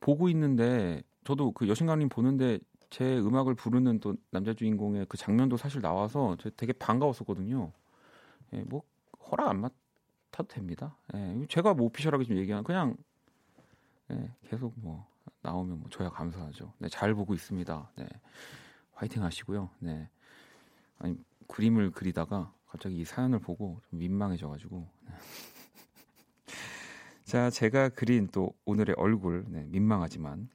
[0.00, 2.58] 보고 있는데 저도 그 여신강님 보는데
[2.90, 7.72] 제 음악을 부르는 또 남자 주인공의 그 장면도 사실 나와서 저 되게 반가웠었거든요.
[8.54, 8.82] 예, 뭐
[9.30, 10.96] 허락 안 맡아도 됩니다.
[11.14, 12.96] 예, 제가 뭐 오피셜하게 좀 얘기한 그냥
[14.10, 15.06] 예, 계속 뭐
[15.42, 16.72] 나오면 뭐 저야 감사하죠.
[16.78, 17.90] 네, 잘 보고 있습니다.
[17.96, 18.08] 네,
[18.94, 19.68] 화이팅 하시고요.
[19.80, 20.08] 네,
[20.98, 24.88] 아니 그림을 그리다가 갑자기 이 사연을 보고 좀 민망해져 가지고.
[25.06, 25.14] 네.
[27.24, 30.48] 자, 제가 그린 또 오늘의 얼굴 네, 민망하지만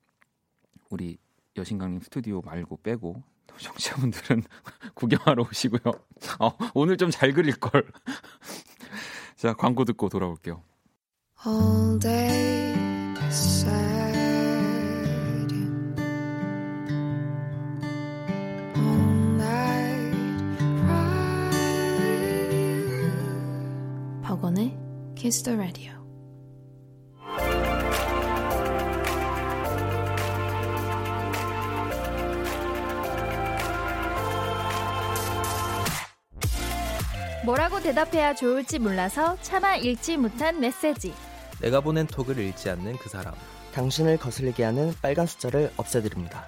[0.89, 1.19] 우리
[1.57, 4.43] 여신강님 스튜디오 말고 빼고 또 청취자분들은
[4.95, 5.93] 구경하러 오시고요.
[6.39, 7.85] 어, 오늘 좀 잘 그릴 걸.
[9.35, 10.63] 자, 광고 듣고 돌아올게요.
[11.45, 12.73] all day
[15.51, 15.95] you,
[18.77, 20.17] all night
[20.79, 21.11] cry.
[24.23, 24.77] 박원의
[25.15, 26.02] Kiss the Radio.
[37.83, 41.13] 대답해야 좋을지 몰라서 차마 읽지 못한 메시지.
[41.61, 43.33] 내가 보낸 톡을 읽지 않는 그 사람.
[43.73, 46.45] 당신을 거슬리게 하는 빨간 숫자를 없애드립니다.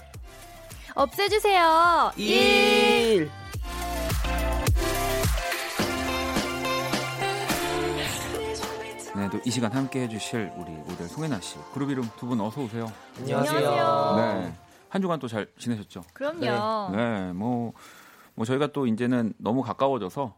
[0.96, 2.12] 없애주세요.
[2.16, 3.30] 1.
[9.16, 12.62] 네, 또 이 시간 함께 해주실 우리 모델 송혜나 씨, 그룹 이름 두 분 어서
[12.62, 12.92] 오세요.
[13.20, 14.16] 안녕하세요.
[14.18, 14.54] 네,
[14.90, 16.04] 한 주간 또 잘 지내셨죠?
[16.14, 16.96] 그럼요.
[16.96, 17.72] 네, 뭐,
[18.36, 20.36] 뭐 저희가 또 이제는 너무 가까워져서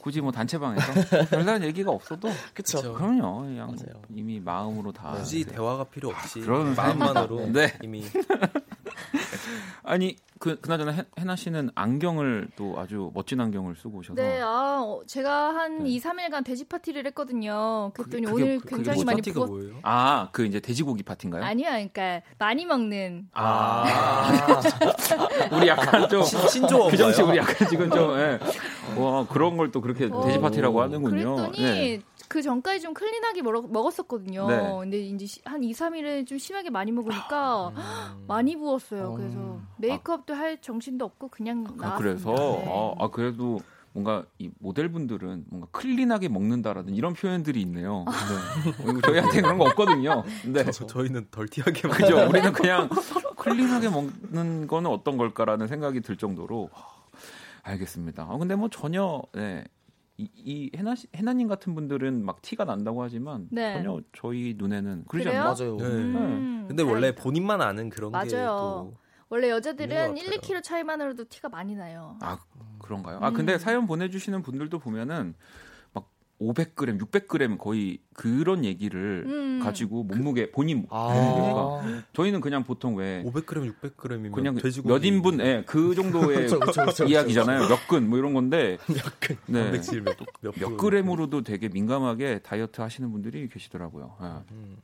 [0.00, 2.94] 굳이 뭐 단체방에서 별다른 얘기가 없어도 그쵸.
[2.94, 4.02] 그럼요, 그냥 맞아요.
[4.08, 7.74] 이미 마음으로 다 굳이 대화가 필요 없이 그런 마음만으로 네.
[7.82, 8.04] 이미
[9.82, 14.80] 아니 그 그나저나 해- 해나 씨는 안경을 또 아주 멋진 안경을 쓰고 오셔서 네, 아,
[14.82, 15.90] 어, 제가 한 네.
[15.90, 17.90] 2, 3일간 돼지 파티를 했거든요.
[17.94, 19.48] 그랬더니 그게- 오늘 그게 굉장히 뭐 많이 파티가 부었...
[19.50, 19.74] 뭐예요?
[19.82, 21.44] 아 그 이제 돼지고기 파티인가요?
[21.44, 23.28] 아니요, 그러니까 많이 먹는.
[23.34, 23.84] 아,
[25.52, 26.90] 우리 약간 좀 신- 신조어인가요?
[26.90, 28.38] 규정 씨 우리 약간 지금 좀 예.
[28.96, 30.24] 와 그런 걸 또 그렇게 어.
[30.26, 31.36] 돼지 파티라고 하는군요.
[31.36, 32.00] 그랬더니 네.
[32.28, 34.46] 그 전까지 좀 클린하게 먹, 먹었었거든요.
[34.48, 34.56] 네.
[34.80, 37.74] 근데 이제 시- 한 2, 3일은 좀 심하게 많이 먹으니까 음.
[38.28, 39.04] 많이 부었 어요.
[39.04, 39.14] 어.
[39.16, 41.96] 그래서 메이크업도 할 정신도 없고 그냥 아.
[41.96, 42.64] 그래서 네.
[42.68, 43.60] 아, 아, 그래도
[43.92, 48.04] 뭔가 이 모델분들은 뭔가 클린하게 먹는다라는 이런 표현들이 있네요.
[48.06, 48.84] 네.
[48.84, 50.22] 어, 이거 저희한테 그런 거 없거든요.
[50.42, 52.28] 근데 저, 저 희는 덜티하게 그죠?
[52.28, 52.88] 우리는 그냥
[53.36, 56.84] 클린하게 먹는 거는 어떤 걸까라는 생각이 들 정도로 하,
[57.62, 58.28] 알겠습니다.
[58.30, 59.64] 아, 근데 뭐 전혀 네.
[60.20, 63.74] 이, 이 해나 씨- 해나님 같은 분들은 막 티가 난다고 하지만 네.
[63.74, 65.40] 전혀 저희 눈에는 그러지 그래요?
[65.42, 65.54] 않나요?
[65.58, 65.76] 맞아요.
[65.76, 65.84] 네.
[65.84, 67.22] 음, 근데 원래 다행이다.
[67.22, 68.26] 본인만 아는 그런 맞아요.
[68.28, 68.94] 게 또
[69.28, 70.40] 원래 있는 여자들은 것 1, 같아요.
[70.40, 72.18] 2kg 차이만으로도 티가 많이 나요.
[72.20, 72.38] 아
[72.80, 73.18] 그런가요?
[73.22, 73.34] 아 음.
[73.34, 75.36] 근데 사연 보내주시는 분들도 보면은 막
[76.40, 79.60] 500g, 600g 거의 그런 얘기를 음.
[79.62, 85.40] 가지고 몸무게 본인 아, 몸무게가 저희는 그냥 보통 왜 500g, 600g이면 그냥 돼지고기 몇 인분,
[85.40, 87.68] 예, 그 정도의 그쵸, 그쵸, 그쵸, 이야기잖아요.
[87.68, 88.78] 몇 근 뭐 이런 건데
[89.46, 89.62] 네.
[89.64, 90.76] 단백질 몇, 몇, 몇 분.
[90.78, 94.16] 그램으로도 되게 민감하게 다이어트 하시는 분들이 계시더라고요.
[94.22, 94.26] 예.
[94.52, 94.76] 음.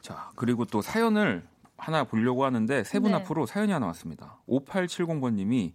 [0.00, 1.42] 자, 그리고 또 사연을
[1.76, 3.16] 하나 보려고 하는데 세분 네.
[3.18, 4.38] 앞으로 사연이 하나 왔습니다.
[4.48, 5.74] 5870번 님이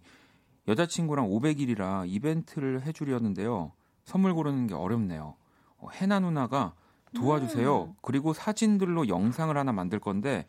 [0.66, 3.72] 여자친구랑 500일이라 이벤트를 해주려는데요.
[4.08, 5.34] 선물 고르는 게 어렵네요.
[5.76, 6.72] 어, 해나 누나가
[7.14, 7.84] 도와주세요.
[7.84, 7.94] 음.
[8.00, 10.46] 그리고 사진들로 영상을 하나 만들 건데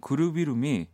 [0.00, 0.86] 그룹 이름이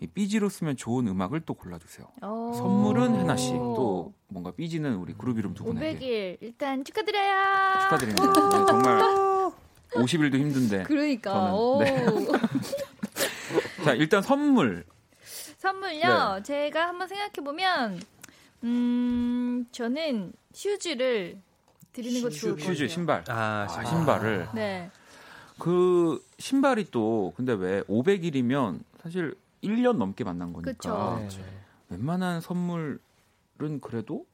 [0.00, 2.06] 이 삐지로 쓰면 좋은 음악을 또 골라주세요.
[2.20, 2.52] 어.
[2.54, 7.80] 선물은 해나 씨, 또 뭔가 삐지는 우리 그룹 이름 두 분에게 500일 일단 축하드려요.
[7.84, 8.26] 축하드립니다.
[8.26, 9.00] 네, 정말
[9.96, 10.82] 50일도 힘든데.
[10.82, 11.52] 그러니까.
[11.80, 12.04] 네.
[13.82, 14.84] 자, 일단 선물.
[15.56, 16.40] 선물요.
[16.44, 18.02] 제가 한번 생각해 보면
[18.64, 21.40] 음 저는 shoes를
[21.96, 22.74] 드리는 거 좋을 것 같아요.
[22.74, 23.24] shoes, 신발.
[23.28, 23.86] 아, 아, 신발.
[23.86, 24.48] 신발을.
[24.54, 24.90] 네.
[25.58, 31.26] 그 신발이 또 근데 왜 500일이면 사실 1년 넘게 만난 거니까 그쵸.
[31.42, 31.44] 네.
[31.88, 32.98] 웬만한 선물은
[33.80, 34.26] 그래도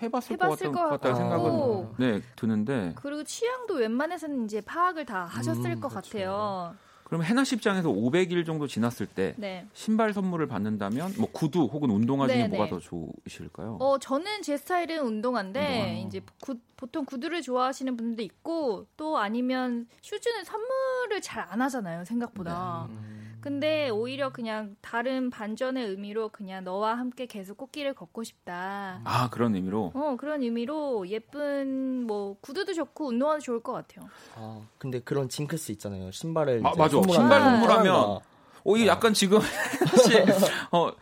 [0.00, 1.94] 해봤을, 해봤을 것것 같다는 같고.
[1.98, 6.08] 생각은 네 드는데 그리고 취향도 웬만해서는 이제 파악을 다 하셨을 음, 것 그렇죠.
[6.18, 6.74] 같아요.
[7.08, 9.66] 그럼 해나 씨 입장에서 500일 정도 지났을 때 네.
[9.72, 12.70] 신발 선물을 받는다면 뭐 구두 혹은 운동화 중에 네, 뭐가 네.
[12.70, 13.78] 더 좋으실까요?
[13.80, 16.06] 어, 저는 제 스타일은 운동화인데 운동화.
[16.06, 22.88] 이제 구- 보통 구두를 좋아하시는 분도 있고 또 아니면 슈즈는 선물을 잘 안 하잖아요, 생각보다.
[22.90, 22.94] 네.
[23.40, 29.00] 근데 오히려 그냥 다른 반전의 의미로 그냥 너와 함께 계속 꽃길을 걷고 싶다.
[29.04, 34.08] 아 그런 의미로 어, 그런 의미로 예쁜 뭐 구두도 좋고 운동화도 좋을 것 같아요.
[34.34, 36.10] 아, 근데 그런 징크스 있잖아요.
[36.10, 37.00] 신발을 아, 맞아.
[37.10, 37.40] 신발.
[37.40, 39.38] 선물하면 어, 이 약간 지금
[39.88, 40.24] 사실
[40.70, 40.92] 어어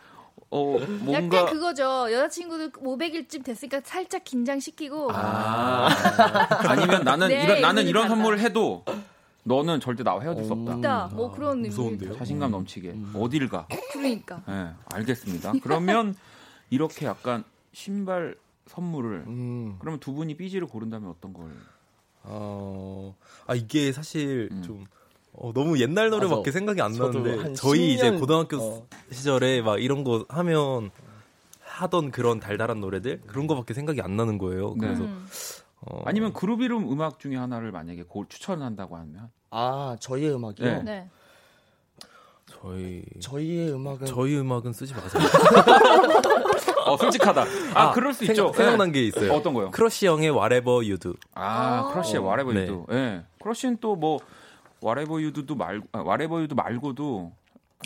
[0.49, 2.11] 뭔가 약간 그거죠.
[2.11, 5.89] 여자친구도 500일쯤 됐으니까 살짝 긴장시키고 아
[6.67, 8.07] 아니면 나는 네, 이런 나는 이런.
[8.07, 8.85] 선물을 해도
[9.47, 10.77] 너는 절대 나와 헤어질 수 없다.
[10.77, 11.09] 있다.
[11.13, 11.97] 뭐 그런 의미.
[12.17, 13.67] 자신감 넘치게 어딜 가?
[13.93, 14.43] 그러니까.
[14.49, 15.53] 예, 알겠습니다.
[15.63, 16.15] 그러면
[16.69, 18.35] 이렇게 약간 신발
[18.67, 19.77] 선물을 음.
[19.79, 21.45] 그러면 두 분이 삐지를 고른다면 어떤 걸?
[22.23, 24.61] 어, 아 이게 사실 음.
[24.61, 24.85] 좀
[25.31, 26.51] 어, 너무 옛날 노래밖에.
[26.51, 28.87] 생각이 안 나는데 한 저희 이제 10년 고등학교 어.
[29.11, 30.91] 시절에 막 이런 거 하면
[31.61, 34.71] 하던 그런 달달한 노래들 그런 거밖에 생각이 안 나는 거예요.
[34.71, 34.87] 네.
[34.87, 35.27] 그래서 음.
[35.81, 40.65] 어, 아니면 그룹 이름 음악 중에 하나를 만약에 고, 추천한다고 하면 아 저희의 음악이요?
[40.65, 40.83] 네.
[40.83, 41.09] 네.
[42.47, 45.23] 저희 저희의 음악은 저희 음악은 쓰지 마세요.
[46.85, 47.45] 어 솔직하다.
[47.73, 48.53] 아, 그럴 수 생각, 있죠.
[48.53, 48.91] 생각난 예.
[48.93, 49.33] 게 있어요.
[49.33, 49.71] 어떤 거요?
[49.71, 51.13] 크러쉬 형의 Whatever You Do.
[51.33, 51.91] 아, 아.
[51.91, 52.61] 크러쉬의 Whatever 네.
[52.63, 52.85] You Do.
[52.91, 53.23] 예.
[53.41, 54.19] 크러쉬는 또 뭐
[54.81, 57.31] Whatever You Do도 말고 아, Whatever You Do 말고도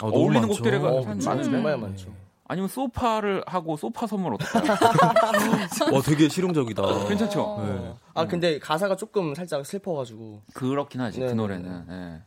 [0.01, 0.55] 아, 너무 어울리는 많죠.
[0.63, 1.01] 곡들이 어.
[1.03, 1.43] 많은데.
[1.43, 2.13] 정말 많죠.
[2.51, 4.75] 아니면 소파를 하고 소파 선물 어떨까요?
[5.95, 7.07] 와 되게 실용적이다.
[7.07, 7.41] 괜찮죠?
[7.41, 7.63] 어.
[7.65, 7.93] 네.
[8.13, 11.35] 아 근데 가사가 조금 살짝 슬퍼가지고 그렇긴 하지 그 네네네.
[11.41, 11.85] 노래는.
[11.89, 12.21] 예.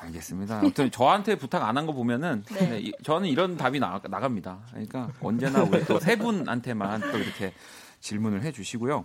[0.00, 0.60] 알겠습니다.
[0.60, 2.68] 아무튼 저한테 부탁 안 한 거 보면은 네.
[2.70, 4.60] 네, 이- 저는 이런 답이 나, 나갑니다.
[4.70, 7.52] 그러니까 언제나 우리 또 세 분한테만 또 이렇게
[7.98, 9.04] 질문을 해주시고요.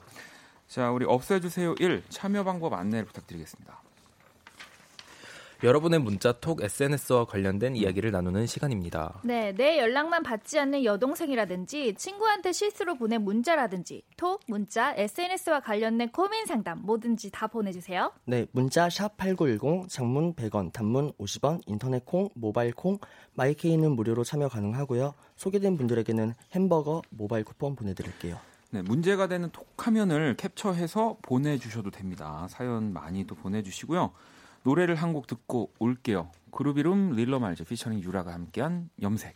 [0.67, 3.81] 자, 우리 없애주세요 1 참여 방법 안내를 부탁드리겠습니다.
[5.63, 9.21] 여러분의 문자 톡 SNS와 관련된 이야기를 나누는 시간입니다.
[9.23, 16.45] 네, 내 연락만 받지 않는 여동생이라든지 친구한테 실수로 보낸 문자라든지 톡, 문자, SNS와 관련된 고민
[16.45, 18.11] 상담 뭐든지 다 보내주세요.
[18.25, 22.97] 네 문자 샵 #8910 장문 100원, 단문 50원, 인터넷 콩, 모바일 콩,
[23.35, 25.13] 마이케이는 무료로 참여 가능하고요.
[25.37, 28.37] 소개된 분들에게는 햄버거 모바일 쿠폰 보내드릴게요.
[28.71, 32.47] 네, 문제가 되는 톡 화면을 캡처해서 보내주셔도 됩니다.
[32.49, 34.11] 사연 많이 또 보내주시고요.
[34.63, 36.31] 노래를 한 곡 듣고 올게요.
[36.51, 39.35] 그룹 이름 릴러 말즈 피처링 유라가 함께한 염색.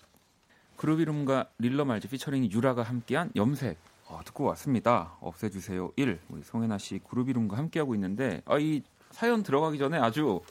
[0.78, 3.78] 그룹 이름과 릴러 말즈 피처링 유라가 함께한 염색.
[4.10, 5.18] 어, 듣고 왔습니다.
[5.20, 6.20] 없애주세요 1.
[6.30, 10.42] 우리 송혜나 씨 그룹 이름과 함께하고 있는데 아, 이 사연 들어가기 전에 아주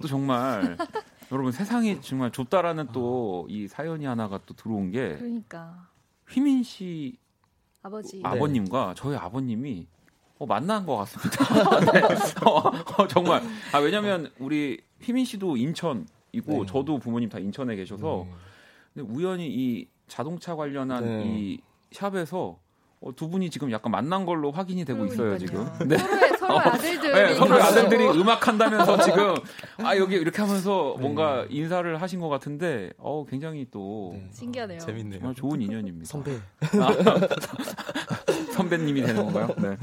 [0.00, 0.76] 또 정말
[1.32, 5.88] 여러분 세상이 정말 좁다라는 또 이 사연이 하나가 또 들어온 게 그러니까
[6.28, 7.18] 휘민 씨
[7.82, 8.20] 아버지.
[8.24, 9.86] 아버님과 저희 아버님이
[10.38, 11.44] 어, 만난 것 같습니다.
[11.92, 12.00] 네.
[12.44, 12.58] 어,
[13.02, 13.42] 어, 정말.
[13.72, 16.06] 아, 왜냐면 우리 휘민 씨도 인천이고
[16.46, 16.66] 네.
[16.66, 18.26] 저도 부모님 다 인천에 계셔서
[18.94, 21.24] 근데 우연히 이 자동차 관련한 네.
[21.26, 21.60] 이
[21.92, 22.58] 샵에서
[23.00, 25.64] 어, 두 분이 지금 약간 만난 걸로 확인이 되고 있어요 지금.
[25.78, 25.88] 그러니까요.
[25.88, 25.98] 네.
[26.36, 27.78] 서로의, 서로의 아들들이 네, 서로 있어서.
[27.80, 29.34] 아들들이 음악 한다면서 지금
[29.78, 34.28] 아 여기 이렇게 하면서 뭔가 인사를 하신 것 같은데 어 굉장히 또 네.
[34.32, 34.78] 신기하네요.
[34.80, 35.18] 재밌네요.
[35.20, 36.06] 정말 좋은 인연입니다.
[36.06, 36.38] 선배
[38.52, 39.48] 선배님이 되는 건가요?
[39.58, 39.76] 네.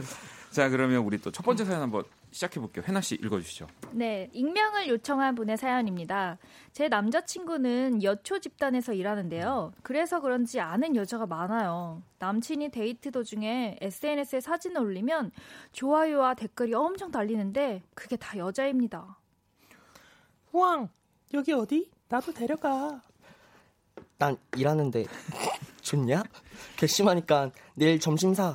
[0.53, 2.83] 자, 그러면 우리 또 첫 번째 사연 한번 시작해 볼게요.
[2.87, 3.65] 해나 씨 읽어 주시죠.
[3.91, 6.37] 네, 익명을 요청한 분의 사연입니다.
[6.71, 9.73] 제 남자친구는 여초 집단에서 일하는데요.
[9.81, 12.03] 그래서 그런지 아는 여자가 많아요.
[12.19, 15.31] 남친이 데이트 도중에 SNS에 사진을 올리면
[15.71, 19.17] 좋아요와 댓글이 엄청 달리는데 그게 다 여자입니다.
[20.51, 20.89] 왕
[21.33, 21.89] 여기 어디?
[22.09, 23.01] 나도 데려가.
[24.19, 25.05] 난 일하는데
[25.81, 26.21] 좋냐?
[26.77, 28.53] 괘씸하니까 내일 점심 사.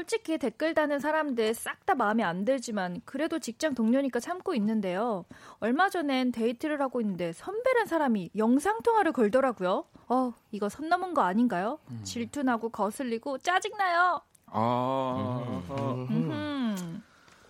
[0.00, 5.24] 솔직히 댓글 다는 사람들 싹 다 마음에 안 들지만 그래도 직장 동료니까 참고 있는데요.
[5.60, 9.84] 얼마 전엔 데이트를 하고 있는데 선배란 사람이 영상 통화를 걸더라고요.
[10.08, 11.78] 어, 이거 선 넘은 거 아닌가요?
[12.02, 14.20] 질투나고 거슬리고 짜증나요.
[14.46, 16.30] 아, 어, 음.
[16.30, 17.02] 음.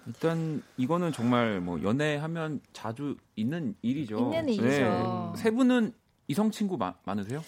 [0.06, 4.28] 일단 이거는 정말 뭐 연애하면 자주 있는 일이죠.
[4.30, 4.38] 네.
[4.38, 5.32] 있는 일이죠.
[5.36, 5.92] 세 분은
[6.28, 7.42] 이성 친구 마- 많으세요?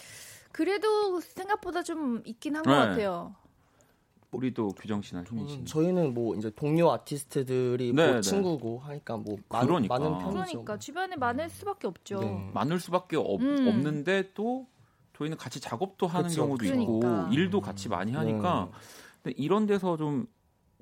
[0.51, 2.79] 그래도 생각보다 좀 있긴 한것 네.
[2.79, 3.35] 같아요.
[4.31, 5.57] 우리도 규정 씨나 희민 씨.
[5.57, 8.21] 음, 저희는 뭐 이제 동료 아티스트들이 네, 뭐 네.
[8.21, 9.97] 친구고 하니까 뭐 많, 그러니까.
[9.97, 10.33] 많 은 편이죠.
[10.51, 12.19] 그러니까 주변에 많을 수밖에 없죠.
[12.19, 12.51] 네.
[12.53, 13.67] 많을 수밖에 없, 음.
[13.67, 14.67] 없는데 또
[15.17, 16.43] 저희는 같이 작업도 하는 그쵸.
[16.43, 16.83] 경우도 그러니까.
[17.27, 18.79] 있고 일도 같이 많이 하니까 네.
[19.23, 20.27] 근데 이런 데서 좀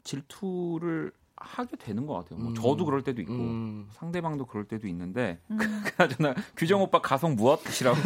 [0.03, 2.39] 질투를 하게 되는 것 같아요.
[2.39, 2.55] 뭐 음.
[2.55, 3.88] 저도 그럴 때도 있고 음.
[3.91, 5.57] 상대방도 그럴 때도 있는데 음.
[5.85, 7.97] 그나저나 규정 오빠 가성 무엇이라고?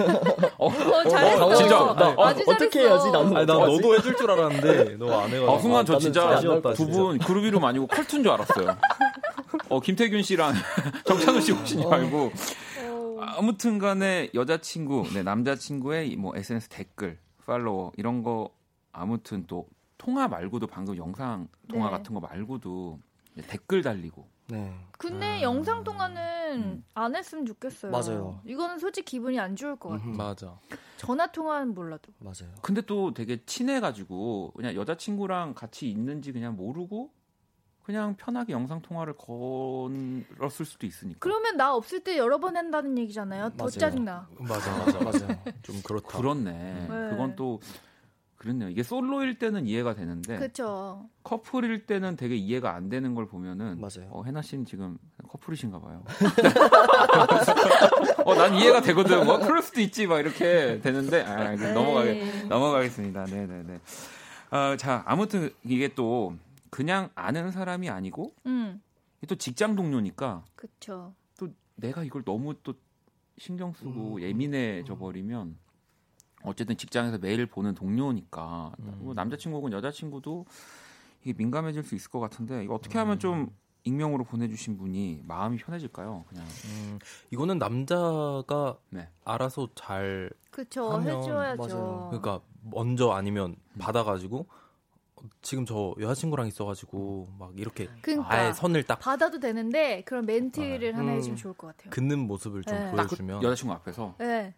[0.57, 1.45] 어, 어, 잘했어.
[1.47, 1.81] 어, 진짜.
[1.81, 2.79] 어, 나- 아주 어떻게 잘했어.
[2.89, 3.77] 해야지 나는 아니 나 어떡하지?
[3.81, 5.51] 너도 해줄 줄 알았는데 너 안 해가지고.
[5.51, 6.39] 아, 순간 저 진짜
[6.75, 6.87] 두.
[6.87, 8.77] 분 그룹 이름 아니고 컬투인 줄 알았어요.
[9.69, 10.53] 어, 김태균 씨랑
[11.05, 12.31] 정찬우 씨 오신 줄 알고.
[13.19, 18.49] 아무튼 간에 여자친구, 네, 남자친구의 뭐 SNS 댓글, 팔로워, 이런 거
[18.91, 19.67] 아무튼 또
[19.97, 21.91] 통화 말고도 방금 영상 통화 네.
[21.97, 22.99] 같은 거 말고도
[23.47, 24.27] 댓글 달리고.
[24.47, 24.73] 네.
[24.97, 27.91] 근데 영상 통화는 안 했으면 좋겠어요.
[27.91, 28.41] 맞아요.
[28.45, 30.13] 이거는 솔직히 기분이 안 좋을 것 같아요.
[30.13, 30.59] 맞아.
[30.97, 32.11] 전화 통화는 몰라도.
[32.19, 32.53] 맞아요.
[32.61, 37.11] 근데 또 되게 친해가지고 그냥 여자친구랑 같이 있는지 그냥 모르고
[37.83, 41.19] 그냥 편하게 영상 통화를 걸었을 수도 있으니까.
[41.19, 43.51] 그러면 나 없을 때 여러 번 한다는 얘기잖아요.
[43.51, 43.69] 더 맞아요.
[43.71, 44.29] 짜증나.
[44.37, 45.43] 맞아 맞아 맞아요.
[45.63, 46.17] 좀 그렇다.
[46.17, 46.87] 그렇네.
[46.87, 47.09] 네.
[47.09, 47.59] 그건 또
[48.41, 48.69] 그렇네요.
[48.69, 51.07] 이게 솔로일 때는 이해가 되는데 그렇죠.
[51.21, 54.09] 커플일 때는 되게 이해가 안 되는 걸 보면은 맞아요.
[54.09, 56.03] 어, 해나 씨는 지금 커플이신가 봐요.
[58.25, 59.27] 어, 난 이해가 되거든.
[59.27, 60.07] 뭐 그럴 수도 있지.
[60.07, 62.43] 막 이렇게 되는데 아, 이제 넘어가게 네.
[62.45, 63.25] 넘어가겠습니다.
[63.25, 63.79] 네, 네, 네.
[64.49, 66.35] 아, 자, 아무튼 이게 또
[66.71, 68.81] 그냥 아는 사람이 아니고 음,
[69.27, 71.13] 또 직장 동료니까 그렇죠.
[71.37, 72.73] 또 내가 이걸 너무 또
[73.37, 75.57] 신경 쓰고 예민해져 버리면
[76.43, 80.45] 어쨌든 직장에서 매일 보는 동료니까 뭐 남자친구 혹은 여자친구도
[81.23, 86.25] 이게 민감해질 수 있을 것 같은데 이거 어떻게 하면 좀 익명으로 보내주신 분이 마음이 편해질까요?
[86.29, 86.99] 그냥 음,
[87.31, 89.09] 이거는 남자가 네.
[89.25, 90.89] 알아서 잘 그렇죠.
[90.91, 91.57] 하면 해줘야죠.
[91.57, 92.07] 맞아요.
[92.09, 94.47] 그러니까 먼저 아니면 받아가지고
[95.41, 98.33] 지금 저 여자친구랑 있어가지고 막 이렇게 그러니까.
[98.33, 101.17] 아예 선을 딱 받아도 되는데 그런 멘트를 하나 음.
[101.17, 101.91] 해주면 좋을 것 같아요.
[101.91, 102.85] 긋는 모습을 좀 네.
[102.85, 104.53] 딱 보여주면 여자친구 앞에서 네.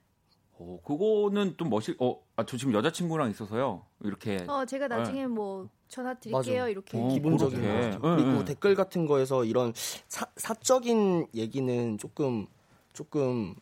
[0.63, 1.95] 어, 그거는 좀 멋있.
[1.99, 3.83] 어, 아, 저 지금 여자친구랑 있어서요.
[4.01, 6.59] 이렇게 어, 제가 나중에 뭐 전화 드릴게요.
[6.59, 6.69] 맞아요.
[6.69, 6.97] 이렇게.
[6.97, 7.61] 어, 기본적인.
[7.61, 8.45] 네, 그리고 네.
[8.45, 12.47] 댓글 같은 거에서 이런 사, 사적인 얘기는 조금
[12.93, 13.55] 조금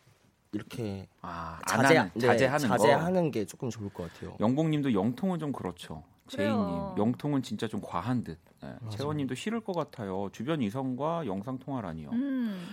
[0.52, 2.78] 이렇게 아, 안 자제 하는, 네, 자제하는 거.
[2.78, 4.36] 자제하는 게 조금 좋을 것 같아요.
[4.38, 6.04] 영봉님도 영통은 좀 그렇죠.
[6.28, 6.54] 제이님.
[6.98, 8.38] 영통은 진짜 좀 과한 듯.
[8.62, 8.74] 네.
[8.90, 10.28] 채원님도 싫을 것 같아요.
[10.32, 12.10] 주변 이성과 영상 통화라니요.
[12.10, 12.68] 음.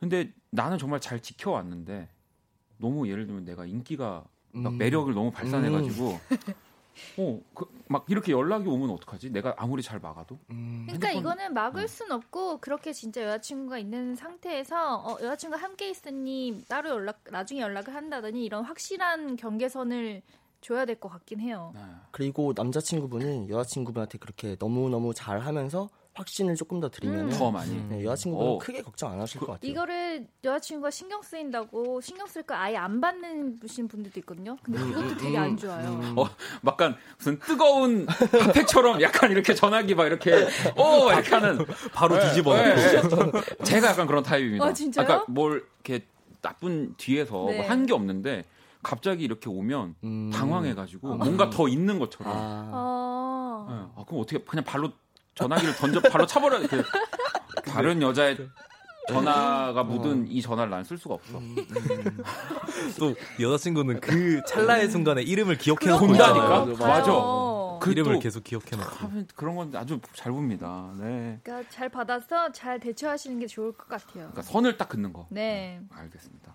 [0.00, 2.08] 근데 나는 정말 잘 지켜왔는데
[2.78, 4.78] 너무 예를 들면 내가 인기가 막 음.
[4.78, 6.18] 매력을 너무 발산해가지고
[7.18, 9.30] 어, 그, 막 이렇게 연락이 오면 어떡하지?
[9.30, 14.14] 내가 아무리 잘 막아도 음, 그러니까 핸드폰- 이거는 막을 순 없고 그렇게 진짜 여자친구가 있는
[14.16, 20.22] 상태에서 어, 여자친구가 함께 있으니 따로 연락 나중에 연락을 한다더니 이런 확실한 경계선을
[20.60, 21.70] 줘야 될 것 같긴 해요.
[21.74, 21.80] 네.
[22.10, 25.88] 그리고 남자친구분이 여자친구분한테 그렇게 너무 너무 잘하면서
[26.18, 27.30] 확신을 조금 더 드리면 음.
[27.30, 27.80] 더 많이.
[27.88, 28.58] 네, 여자친구분은 어.
[28.58, 29.70] 크게 걱정 안 하실 것 같아요.
[29.70, 34.56] 이거를 여자친구가 신경 쓰인다고 신경 쓸걸 아예 안 받는 분들도 있거든요.
[34.62, 36.14] 근데 음, 그것도 되게 안 좋아요.
[36.16, 36.28] 어,
[36.66, 40.32] 약간 무슨 뜨거운 핫팩처럼 약간 이렇게 전화기 막 이렇게
[40.76, 43.64] 어 이렇게 하는 바로 뒤집어 놓고 네, 네.
[43.64, 44.64] 제가 약간 그런 타입입니다.
[44.64, 45.06] 아, 진짜요?
[45.06, 46.04] 그러니까 뭘 이렇게
[46.42, 47.66] 나쁜 뒤에서 네.
[47.66, 48.44] 한게 없는데
[48.82, 50.30] 갑자기 이렇게 오면 음.
[50.32, 52.32] 당황해가지고 뭔가 더 있는 것처럼.
[52.32, 53.66] 아, 어.
[53.68, 53.74] 네.
[53.96, 54.92] 아, 그럼 어떻게 그냥 발로
[55.38, 56.82] 전화기를 던져 발로 차버려 그
[57.70, 58.36] 다른 여자의
[59.08, 61.40] 전화가 묻은 이 전화를 난 쓸 수가 없어.
[62.98, 66.62] 또 여자친구는 그 찰나의 순간에 이름을 기억해 본다니까?
[66.72, 66.76] 있어요.
[66.76, 67.12] 맞아.
[67.14, 67.78] 어.
[67.80, 70.90] 그 이름을 또 계속 기억해 놓고 그런 건 아주 잘 봅니다.
[70.98, 71.38] 네.
[71.44, 74.14] 그러니까 잘 받아서 잘 대처하시는 게 좋을 것 같아요.
[74.32, 75.26] 그러니까 선을 딱 긋는 거.
[75.30, 75.80] 네.
[75.90, 76.54] 알겠습니다.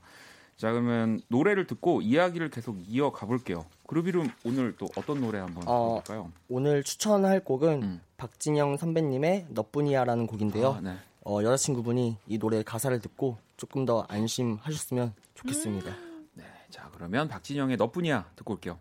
[0.58, 3.66] 자 그러면 노래를 듣고 이야기를 계속 이어가 볼게요.
[3.88, 6.32] 그룹 이름 오늘 또 어떤 노래 한번 어, 들어볼까요?
[6.50, 8.02] 오늘 추천할 곡은 음.
[8.24, 10.76] 박진영 선배님의 너뿐이야라는 곡인데요.
[10.76, 10.96] 아, 네.
[11.26, 15.94] 어, 여자친구분이 이 노래 가사를 듣고 조금 더 안심하셨으면 좋겠습니다.
[16.36, 16.46] 네.
[16.70, 18.80] 자 그러면 박진영의 너뿐이야 듣고 올게요.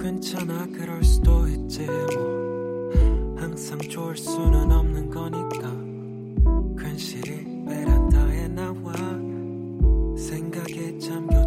[0.00, 2.90] 괜찮아 그럴 수도 있지 뭐
[3.36, 8.92] 항상 좋을 수는 없는 거니까 괜시리 베란다에 나와
[10.16, 11.37] 생각에 잠겨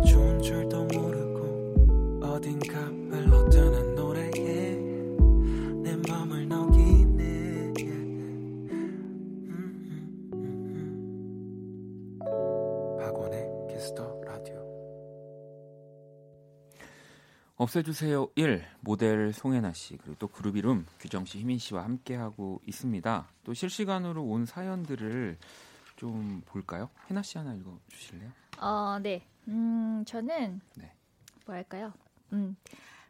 [17.62, 22.60] 없애주세요 1 모델 송혜나 씨 그리고 또 그룹 이름 규정 씨, 희민 씨와 함께 하고
[22.66, 23.28] 있습니다.
[23.44, 25.38] 또 실시간으로 온 사연들을
[25.96, 26.90] 좀 볼까요?
[27.08, 28.32] 혜나 씨 하나 읽어 주실래요?
[28.60, 29.24] 어, 네.
[29.48, 30.92] 음, 저는 네.
[31.46, 31.94] 뭐 할까요?
[32.34, 32.56] 음.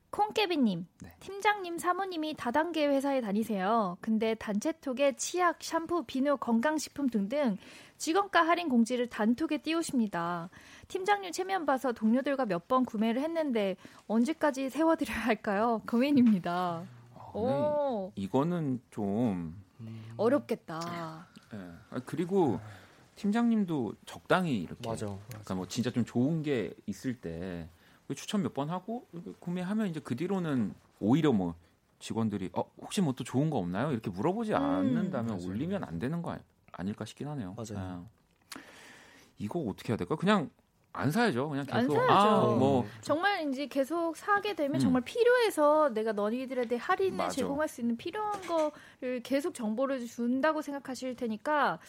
[0.09, 1.15] 콩깨비님, 네.
[1.21, 3.97] 팀장님 사모님이 다단계 회사에 다니세요.
[4.01, 7.57] 근데 단체톡에 치약, 샴푸, 비누, 건강식품 등등
[7.97, 10.49] 직원가 할인 공지를 단톡에 띄우십니다.
[10.95, 13.75] 팀장님 체면 봐서 동료들과 몇 번 구매를 했는데
[14.07, 15.81] 언제까지 세워드려야 할까요?
[15.89, 16.83] 고민입니다.
[17.15, 18.21] 어, 오, 네.
[18.21, 19.55] 이거는 좀
[20.17, 21.27] 어렵겠다.
[21.53, 21.57] 예.
[21.89, 22.59] 아, 그리고
[23.15, 25.07] 팀장님도 적당히 이렇게 맞아.
[25.27, 27.67] 그러니까 뭐 진짜 좀 좋은 게 있을 때
[28.15, 29.07] 추천 몇 번 하고
[29.39, 31.55] 구매하면 이제 그 뒤로는 오히려 뭐
[31.99, 33.91] 직원들이 어 혹시 뭐 또 좋은 거 없나요?
[33.91, 34.57] 이렇게 물어보지 음.
[34.57, 35.47] 않는다면 맞아요.
[35.47, 36.37] 올리면 안 되는 거
[36.73, 37.55] 아, 닐까 싶긴 하네요.
[37.55, 38.05] 맞아요.
[38.57, 38.61] 예.
[39.39, 40.15] 이거 어떻게 해야 될까?
[40.15, 40.49] 그냥
[40.93, 41.49] 안 사야죠.
[41.49, 42.13] 그냥 안 계속 사야죠.
[42.13, 44.79] 아, 뭐 정말 이제 계속 사게 되면 음.
[44.79, 47.29] 정말 필요해서 내가 너희들한테 할인을 맞아.
[47.35, 51.79] 제공할 수 있는 필요한 거를 계속 정보를 준다고 생각하실 테니까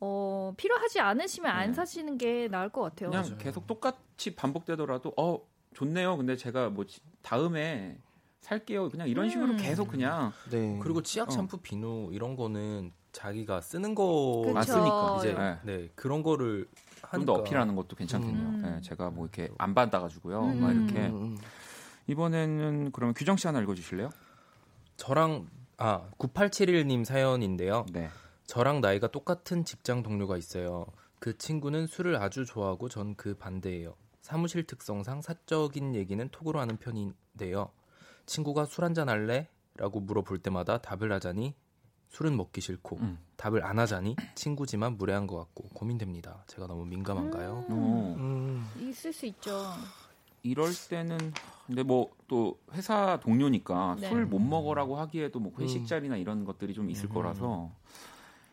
[0.00, 1.72] 어, 필요하지 않으시면 안 네.
[1.74, 3.10] 사시는 게 나을 것 같아요.
[3.10, 5.40] 그냥 계속 똑같이 반복되더라도 어
[5.74, 6.18] 좋네요.
[6.18, 7.96] 근데 제가 뭐 지- 다음에
[8.42, 8.90] 살게요.
[8.90, 9.56] 그냥 이런 식으로 음.
[9.56, 10.78] 계속 그냥 네.
[10.82, 11.30] 그리고 치약 어.
[11.30, 14.42] 샴푸 비누 이런 거는 자기가 쓰는 거.
[14.52, 15.58] 맞으니까 이제 네.
[15.62, 16.68] 네, 그런 거를
[17.10, 18.48] 좀 하니까 더 어필하는 것도 괜찮겠네요.
[18.48, 18.62] 음.
[18.62, 20.40] 네, 제가 뭐 이렇게 안 받아가지고요.
[20.44, 20.60] 음.
[20.60, 21.38] 막 이렇게 음, 음.
[22.06, 24.10] 이번에는 그러면 규정 씨 하나 읽어주실래요?
[24.96, 25.48] 저랑
[25.78, 27.86] 아 9871님 사연인데요.
[27.92, 28.08] 네.
[28.46, 30.86] 저랑 나이가 똑같은 직장 동료가 있어요.
[31.18, 33.94] 그 친구는 술을 아주 좋아하고 전 그 반대예요.
[34.20, 37.70] 사무실 특성상 사적인 얘기는 톡으로 하는 편인데요.
[38.26, 39.48] 친구가 술 한잔 할래?
[39.76, 41.54] 라고 물어볼 때마다 답을 하자니
[42.08, 43.18] 술은 먹기 싫고 음.
[43.36, 46.44] 답을 안 하자니 친구지만 무례한 것 같고 고민됩니다.
[46.46, 47.66] 제가 너무 민감한가요?
[47.68, 48.70] 어, 음.
[48.80, 49.64] 있을 수 있죠.
[50.42, 51.32] 이럴 때는
[51.66, 54.08] 근데 뭐 또 회사 동료니까 네.
[54.08, 55.86] 술못 먹어라고 하기에도 뭐 회식 음.
[55.86, 57.14] 자리나 이런 것들이 좀 있을 음.
[57.14, 57.70] 거라서.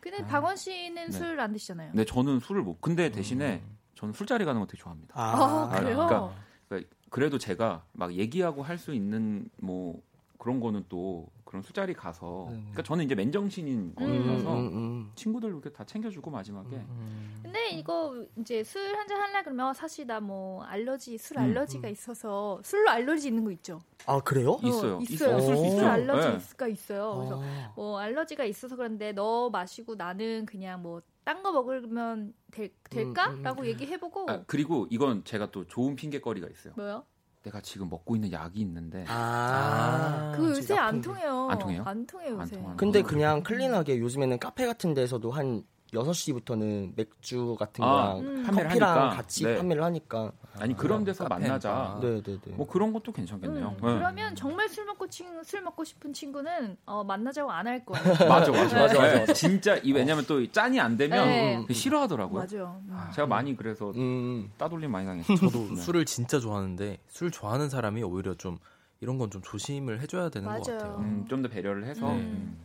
[0.00, 1.10] 근데 박원 씨는 네.
[1.10, 1.90] 술안 드시잖아요.
[1.92, 2.80] 근데 저는 술을 못.
[2.80, 3.62] 근데 대신에
[3.94, 5.14] 저는 술자리 가는 거 되게 좋아합니다.
[5.18, 5.96] 아, 아, 그래요?
[5.96, 6.34] 그러니까
[6.68, 10.00] 그러니까 그래도 제가 막 얘기하고 할 수 있는 뭐
[10.38, 12.62] 그런 거는 또 그런 술자리 가서 음.
[12.72, 14.04] 그러니까 저는 이제 맨정신인 음.
[14.04, 15.12] 음, 거라서 음, 음.
[15.14, 17.40] 친구들 이렇게 다 챙겨주고 마지막에 음.
[17.44, 22.58] 근데 이거 이제 술 한잔 할라 그러면 사실 나 뭐 알러지 술 음, 알러지가 있어서
[22.64, 23.78] 술로 알러지 있는 거 있죠.
[24.06, 24.58] 아 그래요?
[24.62, 24.96] 있어요.
[24.96, 25.36] 어, 있어요.
[25.36, 25.38] 있어요.
[25.38, 25.84] 있을 수 술.
[25.84, 26.72] 알러지가 네.
[26.72, 27.14] 있어요.
[27.16, 27.72] 그래서 아.
[27.76, 33.66] 뭐 알러지가 있어서 그런데 너 마시고 나는 그냥 뭐 딴거 먹으면 될, 될까?라고 음.
[33.66, 36.72] 얘기해보고 아, 그리고 이건 제가 또 좋은 핑계거리가 있어요.
[36.76, 37.04] 뭐요?
[37.44, 40.32] 내가 지금 먹고 있는 약이 있는데 아.
[40.34, 41.00] 그 요새 안.
[41.02, 41.48] 통해요.
[41.50, 41.82] 안 통해요?
[41.84, 42.56] 안 통해요 안 요새.
[42.56, 43.08] 통하는 근데 거.
[43.08, 45.62] 그냥 클린하게 요즘에는 카페 같은 데서도 한
[45.94, 48.42] 6시부터는 맥주 같은 아, 거랑 음.
[48.44, 49.16] 판매를 커피랑 하니까.
[49.16, 49.56] 같이 네.
[49.56, 51.48] 판매를 하니까 아니 그런 데서 카페니까.
[51.48, 51.98] 만나자.
[52.00, 52.52] 네, 네, 네.
[52.54, 53.68] 뭐 그런 것도 괜찮겠네요.
[53.68, 53.80] 음, 네.
[53.80, 58.04] 그러면 정말 술 먹고 친, 술 먹고 싶은 친구는 어, 만나자고 안 할 거예요.
[58.28, 59.32] 맞아, 맞아, 맞아, 맞아, 맞아.
[59.32, 61.64] 진짜 이 왜냐면 또 짠이 안 되면 네.
[61.66, 62.44] 그 싫어하더라고요.
[62.50, 62.80] 맞아요.
[62.88, 62.98] 음.
[63.14, 64.50] 제가 많이 그래서 음.
[64.58, 65.36] 따돌림 많이 당했어요.
[65.38, 65.76] 저도 네.
[65.80, 68.58] 술을 진짜 좋아하는데 술 좋아하는 사람이 오히려 좀
[69.00, 70.78] 이런 건 좀 조심을 해줘야 되는 것 맞아요.
[70.78, 70.96] 같아요.
[70.98, 72.14] 음, 좀더 배려를 해서 네.
[72.20, 72.58] 음.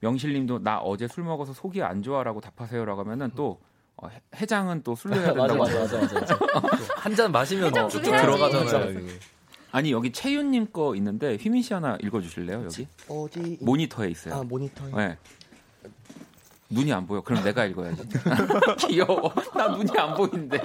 [0.00, 3.60] 명실님도 나 어제 술 먹어서 속이 안 좋아라고 답하세요라고 하면은 또
[3.96, 5.58] 어, 해- 해장은 또 술로 해야 맞아, 된다고.
[5.80, 6.38] 맞아, 맞아, 맞아.
[6.96, 8.26] 한 잔 마시면 쭉쭉 좀 해야지.
[8.26, 9.06] 들어가잖아요.
[9.72, 13.58] 아니 여기 채윤님 거 있는데 휘민 씨 하나 읽어주실래요 여기 어디?
[13.60, 14.34] 모니터에 있어요.
[14.34, 14.90] 아, 모니터에.
[14.92, 15.16] 네.
[16.70, 17.20] 눈이 안 보여.
[17.20, 18.02] 그럼 내가 읽어야지.
[18.88, 19.32] 귀여워.
[19.54, 20.58] 나 눈이 안 보이는데.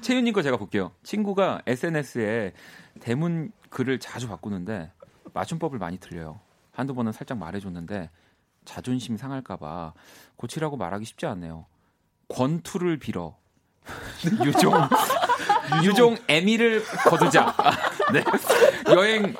[0.00, 0.90] 채윤님 거 제가 볼게요.
[1.04, 2.52] 친구가 SNS에
[3.00, 4.90] 대문 글을 자주 바꾸는데
[5.32, 6.40] 맞춤법을 많이 틀려요.
[6.72, 8.10] 한두 번은 살짝 말해줬는데
[8.64, 9.92] 자존심 상할까봐
[10.36, 11.66] 고치라고 말하기 쉽지 않네요.
[12.28, 13.36] 권투를 빌어.
[14.44, 14.72] 유종
[15.84, 17.54] 유종 애미를 거두자.
[18.12, 18.22] 네.
[18.94, 19.34] 여행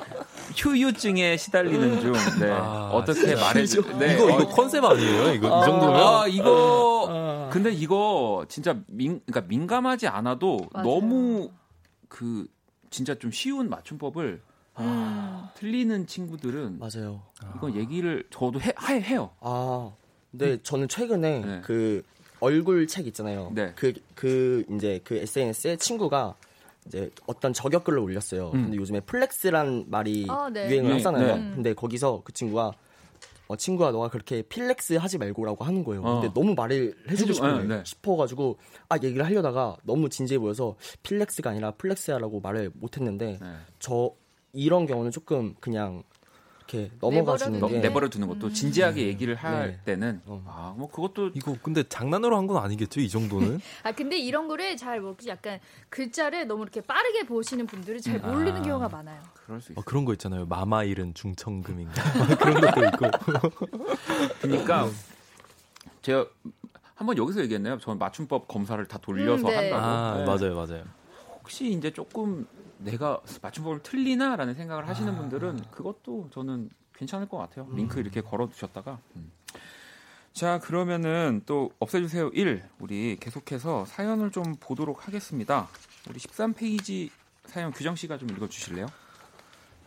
[0.55, 2.11] 휴유증에 시달리는 중.
[2.39, 2.51] 네.
[2.51, 3.35] 아, 어떻게.
[3.35, 3.81] 말해줘?
[3.97, 4.15] 네.
[4.15, 5.33] 이거 어, 이거 컨셉 아니에요?
[5.33, 5.95] 이거 이 정도면?
[5.95, 10.87] 아 이거 근데 이거 진짜 민 그러니까 민감하지 않아도 맞아요.
[10.87, 11.51] 너무
[12.09, 12.47] 그
[12.89, 14.41] 진짜 좀 쉬운 맞춤법을
[14.79, 15.43] 음.
[15.55, 17.21] 틀리는 친구들은 맞아요.
[17.55, 19.29] 이건 얘기를 저도 해, 해 해요.
[19.39, 19.91] 아,
[20.31, 21.61] 근데 저는 최근에 네.
[21.63, 22.03] 그
[22.39, 23.51] 얼굴 책 있잖아요.
[23.53, 23.71] 네.
[23.75, 26.35] 그, 그, 이제 그 SNS에 친구가
[26.87, 28.47] 이제 어떤 저격글을 올렸어요.
[28.53, 28.63] 음.
[28.63, 30.67] 근데 요즘에 flex란 말이 아, 네.
[30.69, 31.35] 유행을 유행, 하잖아요.
[31.37, 31.51] 네.
[31.55, 32.73] 근데 거기서 그 친구가
[33.47, 36.01] 어, 친구야 너가 그렇게 필렉스 하지 말고라고 하는 거예요.
[36.03, 36.19] 어.
[36.21, 37.83] 근데 너무 말을 해주고 해주- 싶어, 네, 네.
[37.85, 38.57] 싶어가지고
[38.89, 43.47] 아 얘기를 하려다가 너무 진지해 보여서 필렉스가 아니라 flex야라고 말을 못했는데 네.
[43.79, 44.11] 저
[44.53, 46.03] 이런 경우는 조금 그냥
[46.59, 48.53] 이렇게 넘어가 주는 너, 게 내버려 두는 것도 음.
[48.53, 49.79] 진지하게 얘기를 할 네.
[49.83, 50.43] 때는 어.
[50.77, 53.01] 아뭐 그것도 이거 근데 장난으로 한 건 아니겠죠?
[53.01, 53.59] 이 정도는?
[53.83, 58.55] 아 근데 이런 거를 잘 모르지 약간 글자를 너무 이렇게 빠르게 보시는 분들은 잘 모르는
[58.57, 58.61] 아.
[58.61, 59.21] 경우가 많아요.
[59.45, 59.85] 그럴 수 어, 있어요.
[59.85, 60.45] 그런 거 있잖아요.
[60.45, 61.93] 마마 잃은 중천공인가
[62.39, 63.67] 그런 것도 있고.
[64.41, 64.87] 그러니까
[66.01, 66.27] 제가
[66.95, 67.79] 한번 여기서 얘기했나요?
[67.79, 69.71] 저는 맞춤법 검사를 다 돌려서 음, 네.
[69.71, 69.83] 한다고.
[69.83, 70.25] 아 네.
[70.25, 70.83] 맞아요, 맞아요.
[71.43, 77.67] 혹시 이제 조금 내가 맞춤법을 틀리나라는 생각을 하시는 분들은 그것도 저는 괜찮을 것 같아요.
[77.71, 78.99] 링크 이렇게 걸어 두셨다가.
[79.17, 79.31] 음.
[80.31, 82.63] 자, 그러면은 또 없애주세요 1.
[82.79, 85.67] 우리 계속해서 사연을 좀 보도록 하겠습니다.
[86.09, 87.09] 우리 13페이지
[87.45, 88.87] 사연 규정 씨가 좀 읽어 주실래요?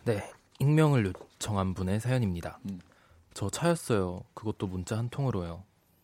[0.05, 2.59] 네, 익명을 요청한 분의 사연입니다.
[2.69, 2.79] 음.
[3.33, 4.21] 저 차였어요.
[4.33, 5.63] 그것도 문자 한 통으로요.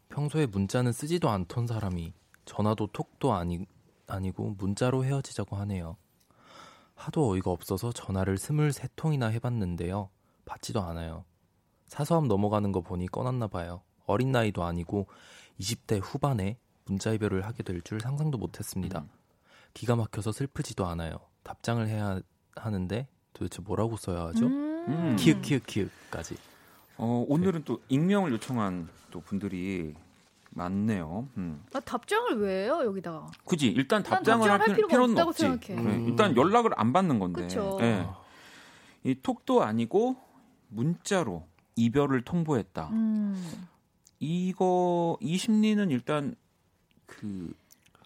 [0.09, 2.13] 평소에 문자는 쓰지도 않던 사람이
[2.45, 3.65] 전화도 톡도 아니,
[4.07, 5.97] 아니고 문자로 헤어지자고 하네요.
[6.95, 10.09] 하도 어이가 없어서 전화를 23통이나 해봤는데요.
[10.45, 11.25] 받지도 않아요.
[11.87, 13.81] 사서함 넘어가는 거 보니 꺼놨나 봐요.
[14.05, 15.07] 어린 나이도 아니고
[15.59, 18.99] 20대 후반에 문자 이별을 하게 될 줄 상상도 못했습니다.
[19.01, 19.09] 음.
[19.73, 21.17] 기가 막혀서 슬프지도 않아요.
[21.43, 22.19] 답장을 해야
[22.55, 24.45] 하는데 도대체 뭐라고 써야 하죠?
[24.45, 25.15] 음.
[25.17, 26.35] 키읔 키읔 키읔까지.
[26.97, 29.95] 어, 오늘은 또 익명을 요청한 또 분들이
[30.55, 31.27] 많네요.
[31.37, 31.63] 음.
[31.73, 33.27] 아, 답장을 왜 해요 여기다가?
[33.43, 35.41] 굳이 일단 일단 답장을 할, 필요- 필요는 없다고 없지.
[35.43, 35.81] 생각해.
[35.81, 36.07] 네, 음.
[36.07, 37.41] 일단 연락을 안 받는 건데.
[37.43, 37.77] 그쵸.
[37.79, 38.07] 네.
[39.03, 40.15] 이 톡도 아니고
[40.69, 41.45] 문자로
[41.75, 42.89] 이별을 통보했다.
[42.91, 43.35] 음.
[44.19, 46.35] 이거 이 심리는 일단
[47.05, 47.53] 그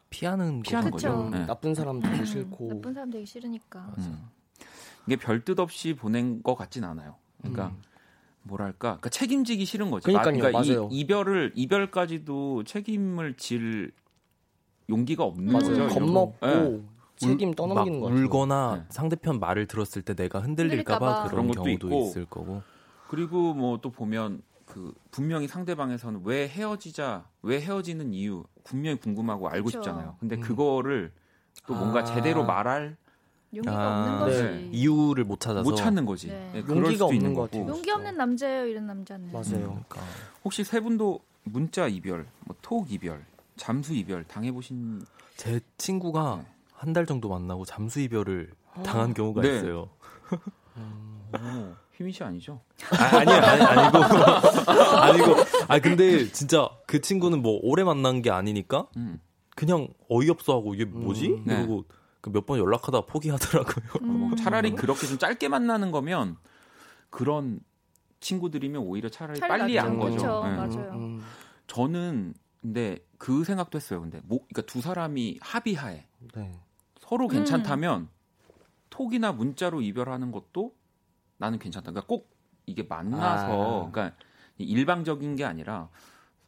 [0.09, 0.89] 피하는 피하는.
[0.91, 1.29] 거죠.
[1.31, 1.45] 네.
[1.45, 3.93] 나쁜 사람 되기 싫고 나쁜 사람 되기 싫으니까.
[3.99, 4.29] 음.
[5.05, 7.15] 이게 별뜻 없이 보낸 것 같진 않아요.
[7.39, 7.81] 그러니까 음.
[8.47, 10.05] 뭐랄까, 그러니까 책임지기 싫은 거지.
[10.05, 10.89] 그러니까요, 그러니까 맞아요.
[10.91, 13.91] 이, 이별을 이별까지도 책임을 질
[14.89, 15.87] 용기가 없는 맞아요.
[15.87, 15.87] 거죠.
[15.87, 16.81] 겁먹고 네.
[17.17, 18.23] 책임 울- 떠넘기는 막거 같아요.
[18.25, 18.83] 울거나 네.
[18.89, 21.27] 상대편 말을 들었을 때 내가 흔들릴까봐.
[21.27, 22.01] 그런 그런 것도 경우도 있고.
[22.03, 22.61] 있을 거고.
[23.09, 29.65] 그리고 뭐 또 보면 그 분명히 상대방에서는 왜 헤어지자, 왜 헤어지는 이유 분명히 궁금하고 알고
[29.67, 29.79] 그쵸.
[29.79, 30.15] 싶잖아요.
[30.19, 30.41] 근데 음.
[30.41, 31.11] 그거를
[31.65, 32.03] 또 뭔가 아.
[32.03, 32.97] 제대로 말할
[33.55, 34.43] 용기가 아, 없는 거지.
[34.43, 34.69] 네.
[34.73, 36.27] 이유를 못 찾아서 못 찾는 거지.
[36.27, 36.49] 네.
[36.53, 37.57] 네, 용기가 없는 거고.
[37.67, 39.31] 용기 없는 남자예요, 이런 남자는.
[39.31, 39.45] 맞아요.
[39.87, 40.01] 그러니까.
[40.43, 43.23] 혹시 세 분도 문자 이별, 뭐 톡 이별,
[43.55, 45.01] 잠수 이별 당해 보신
[45.37, 46.47] 제 친구가 네.
[46.73, 48.51] 한달 정도 만나고 잠수 이별을
[48.83, 49.55] 당한 경우가 네.
[49.57, 49.89] 있어요.
[50.75, 52.59] 어, 휘민 씨 아니죠?
[52.91, 53.97] 아, 아니요, 아니, 아니 고.
[55.01, 55.35] 아니고.
[55.67, 59.19] 아, 근데 진짜 그 친구는 뭐 오래 만난 게 아니니까 음.
[59.55, 61.27] 그냥 어이없어 하고 이게 뭐지?
[61.27, 61.55] 음, 네.
[61.57, 61.85] 그리고
[62.23, 63.85] 몇 번 연락하다 포기하더라고요.
[64.01, 64.35] 뭐 음.
[64.35, 66.37] 차라리 그렇게 좀 짧게 만나는 거면
[67.09, 67.59] 그런
[68.19, 69.79] 친구들이면 오히려 차라리 차라리 빨리.
[69.79, 70.17] 안 거죠.
[70.17, 70.55] 그쵸, 네.
[70.55, 70.91] 맞아요.
[70.93, 71.21] 음,
[71.67, 74.01] 저는 근데 그 생각도 했어요.
[74.01, 76.59] 근데 뭐 그러니까 두 사람이 합의하에 네.
[76.99, 77.29] 서로 음.
[77.29, 78.09] 괜찮다면
[78.89, 80.73] 톡이나 문자로 이별하는 것도
[81.37, 81.91] 나는 괜찮다.
[81.91, 83.91] 그러니까 꼭 이게 만나서 아.
[83.91, 84.15] 그러니까
[84.57, 85.89] 일방적인 게 아니라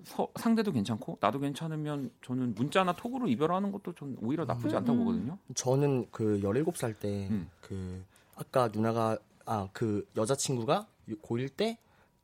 [0.03, 4.97] 서- 상대도 괜찮고 나도 괜찮으면 저는 문자나 톡으로 이별하는 것도 전 오히려 나쁘지 음, 않다고
[4.99, 5.05] 음.
[5.05, 5.37] 보거든요.
[5.55, 7.49] 저는 그 17살 때 음.
[7.61, 8.03] 그
[8.35, 10.85] 아까 누나가 아 그 여자친구가
[11.23, 11.77] 고1 때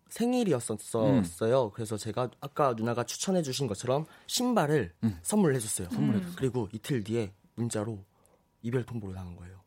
[0.10, 1.72] 생일이었었어요.
[1.72, 5.20] 그래서 제가 아까 누나가 추천해 주신 것처럼 신발을 음.
[5.24, 5.90] 선물해 줬어요.
[5.90, 6.36] 선물해 줬어요.
[6.38, 8.00] 그리고 이틀 뒤에 문자로
[8.62, 9.60] 이별 통보를 당한 거예요.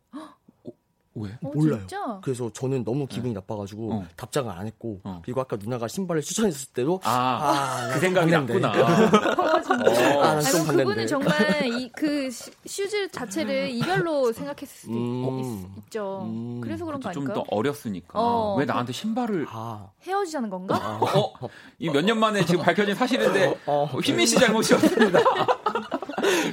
[1.21, 1.31] 왜?
[1.43, 1.79] 어, 몰라요.
[1.81, 2.21] 진짜?
[2.23, 4.07] 그래서 저는 너무 기분이 나빠가지고 어.
[4.17, 5.21] 답장을 안 했고 어.
[5.25, 8.31] 그리고 아까 누나가 신발을 추천했을 때도 아, 아, 그 생각이.
[8.31, 8.71] 났구나.
[8.71, 10.17] 어, 진짜.
[10.19, 10.23] 어.
[10.23, 10.85] 아, 아니, 좀 그럼 봤는데.
[10.85, 15.75] 그분은 정말 이 그 shoes 자체를 이별로 생각했을 수도 음.
[15.87, 16.61] 있, 죠 음.
[16.63, 17.45] 그래서 그런 거좀 아닐까요?
[17.45, 18.57] 더 어렸으니까 어.
[18.57, 20.99] 왜 나한테 신발을 아, 헤어지자는 건가?
[21.01, 21.33] 어,
[21.79, 25.19] 이몇 년 만에 지금 밝혀진 사실인데 어, 휘민 씨 잘못이었습니다.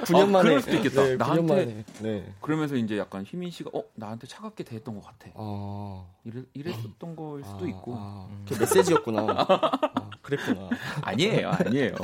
[0.06, 1.04] 9년 아, 만에 그럴 수도 있겠다.
[1.04, 1.86] 네, 9년 나한테- 만에.
[2.02, 2.34] 네.
[2.42, 5.30] 그러면서 이제 약간 휘민 씨가 어 나한테 차갑게 대했던 것 같아.
[5.36, 6.14] 어.
[6.24, 9.22] 이래, 이랬었던 거일 수도 아, 있고 아, 그 메시지였구나.
[9.30, 10.70] 아, 그랬구나.
[11.02, 11.96] 아니에요, 아니에요.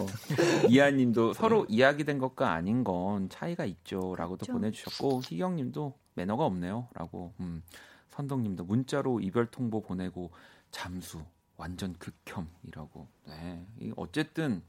[0.70, 4.54] 이하님도 서로 이야기된 것과 아닌 건 차이가 있죠라고도 그렇죠.
[4.54, 7.34] 보내주셨고 희경님도 매너가 없네요라고.
[7.40, 7.64] 음,
[8.10, 10.32] 선덕님도 문자로 이별 통보 보내고
[10.70, 11.22] 잠수
[11.58, 13.08] 완전 극혐이라고.
[13.28, 14.62] 네, 이 어쨌든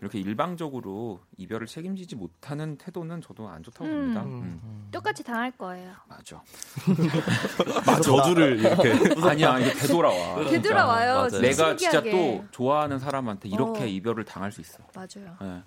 [0.00, 3.90] 이렇게 일방적으로 이별을 책임지지 못하는 태도는 저도 안 좋다고 음.
[3.90, 4.22] 봅니다.
[4.22, 4.60] 음.
[4.62, 5.92] 음, 똑같이 당할 거예요.
[6.08, 6.40] 맞아.
[8.02, 8.92] 저주를 이렇게.
[9.28, 10.44] 아니야 이게 되돌아와.
[10.50, 11.28] 되돌아와요.
[11.30, 12.10] 진짜 내가 진짜 신기하게.
[12.12, 13.86] 또 좋아하는 사람한테 이렇게 어.
[13.86, 14.78] 이별을 당할 수 있어.
[14.94, 15.36] 맞아요.
[15.40, 15.62] 네.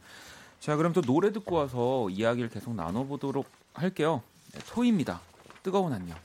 [0.61, 4.21] 자, 그럼 또 노래 듣고 와서 이야기를 계속 나눠보도록 할게요.
[4.53, 5.19] 네, 토이입니다.
[5.63, 6.15] 뜨거운 안녕.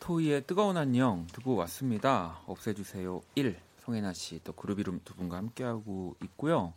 [0.00, 2.38] 토이의 뜨거운 안녕 듣고 왔습니다.
[2.46, 3.56] 없애주세요 1.
[3.84, 6.72] 송혜나 씨, 또 그루비룸 두 분과 함께하고 있고요.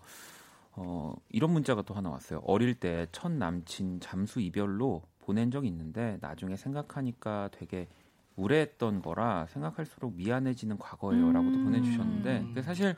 [0.78, 2.40] 어, 이런 문자가 또 하나 왔어요.
[2.46, 7.88] 어릴 때 첫 남친 잠수 이별로 보낸 적이 있는데 나중에 생각하니까 되게
[8.36, 11.64] 우려했던 거라 생각할수록 미안해지는 과거예요라고도 음.
[11.66, 12.96] 보내주셨는데 사실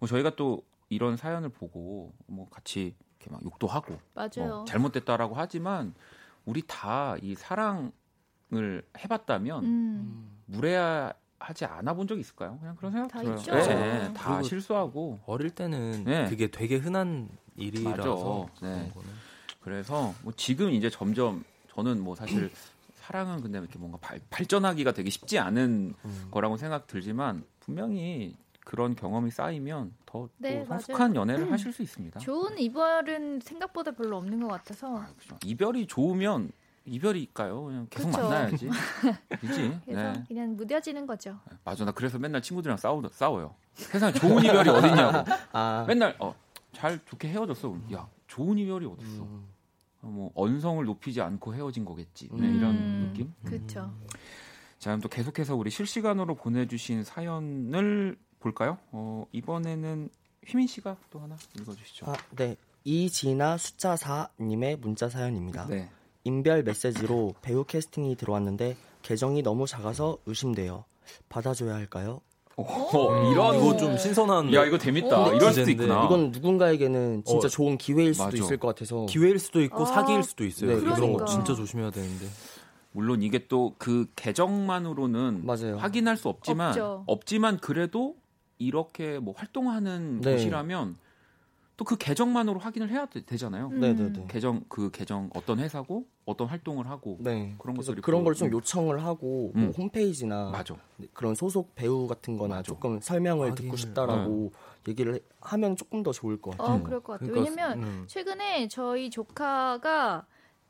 [0.00, 3.96] 뭐 저희가 또 이런 사연을 보고 뭐 같이 이렇게 막 욕도 하고.
[4.48, 5.94] 뭐 잘못됐다라고 하지만
[6.44, 7.92] 우리 다 이 사랑을
[8.98, 10.40] 해봤다면 음.
[10.46, 12.56] 무례 하지 않아 본 적 있을까요?
[12.60, 13.36] 그냥 그런 생각 다 들어요.
[13.36, 13.52] 있죠.
[13.52, 16.28] 네, 다 그리고 실수하고 어릴 때는 네.
[16.28, 18.48] 그게 되게 흔한 일이라서.
[18.62, 18.92] 네.
[19.60, 22.50] 그래서 뭐 지금 이제 점점 저는 뭐 사실
[22.94, 26.28] 사랑은 근데 이렇게 뭔가 발, 발전하기가 되게 쉽지 않은 음.
[26.30, 28.34] 거라고 생각 들지만 분명히
[28.64, 31.52] 그런 경험이 쌓이면 더 네, 또 성숙한 연애를 음.
[31.52, 32.18] 하실 수 있습니다.
[32.20, 35.36] 좋은 이별은 생각보다 별로 없는 것 같아서 아, 그죠.
[35.44, 36.50] 이별이 좋으면
[36.86, 37.64] 이별일까요?
[37.64, 38.22] 그냥 계속 그쵸.
[38.22, 38.68] 만나야지.
[39.40, 39.80] 그지?
[39.84, 40.24] 그래서 네.
[40.28, 41.38] 그냥 무뎌지는 거죠.
[41.64, 41.84] 맞아.
[41.84, 43.54] 나 그래서 맨날 친구들이랑 싸우, 싸워요.
[43.74, 45.30] 세상에 좋은 이별이 어딨냐고.
[45.52, 46.34] 아, 맨날 어,
[46.72, 47.68] 잘 좋게 헤어졌어.
[47.68, 49.22] 그럼, 야, 좋은 이별이 어딨어.
[49.22, 49.46] 음.
[50.02, 52.28] 어, 뭐 언성을 높이지 않고 헤어진 거겠지.
[52.32, 52.56] 네, 음.
[52.56, 53.34] 이런 느낌.
[53.44, 53.92] 그렇죠.
[54.78, 58.78] 자, 그럼 또 계속해서 우리 실시간으로 보내주신 사연을 볼까요?
[58.92, 60.08] 어, 이번에는
[60.46, 62.06] 휘민 씨가 또 하나 읽어주시죠.
[62.06, 62.56] 아, 네.
[62.84, 65.66] 이진아 숫자 4님의 문자 사연입니다.
[65.66, 65.90] 네.
[66.26, 70.84] 인별 메시지로 배우 캐스팅이 들어왔는데 계정이 너무 작아서 의심돼요.
[71.28, 72.20] 받아줘야 할까요?
[72.56, 75.28] 어, 이런 이거 좀 신선한 야 이거 재밌다.
[75.28, 75.32] 오.
[75.34, 75.70] 이럴 수도.
[75.70, 76.06] 있구나.
[76.06, 78.36] 이건 누군가에게는 진짜 어, 좋은 기회일 수도 맞아.
[78.38, 80.70] 있을 것 같아서 기회일 수도 있고 아, 사기일 수도 있어요.
[80.70, 81.24] 네, 이런 거 그러니까.
[81.26, 82.26] 진짜 조심해야 되는데.
[82.92, 85.76] 물론 이게 또 그 계정만으로는 맞아요.
[85.76, 87.04] 확인할 수 없지만 없죠.
[87.06, 88.16] 없지만 그래도
[88.58, 90.32] 이렇게 뭐 활동하는 네.
[90.32, 90.96] 곳이라면
[91.76, 94.26] 또 그 계정만으로 확인을 해야 되, 잖아요 음.
[94.28, 97.54] 계정 그 계정 어떤 회사고 어떤 활동을 하고 네.
[97.58, 99.72] 그런 것들이 그런 또- 걸좀 요청을 하고 뭐 음.
[99.76, 100.74] 홈페이지나 맞아.
[101.12, 102.62] 그런 소속 배우 같은 거나 맞아.
[102.62, 104.52] 조금 설명을 확인을- 듣고 싶다라고
[104.88, 106.76] 얘기를 하면 조금 더 좋을 것 같아요.
[106.76, 106.82] 어, 음.
[106.82, 107.30] 그럴 것 같아요.
[107.30, 108.04] 그러니까 왜냐면 음.
[108.06, 110.26] 최근에 저희 조카가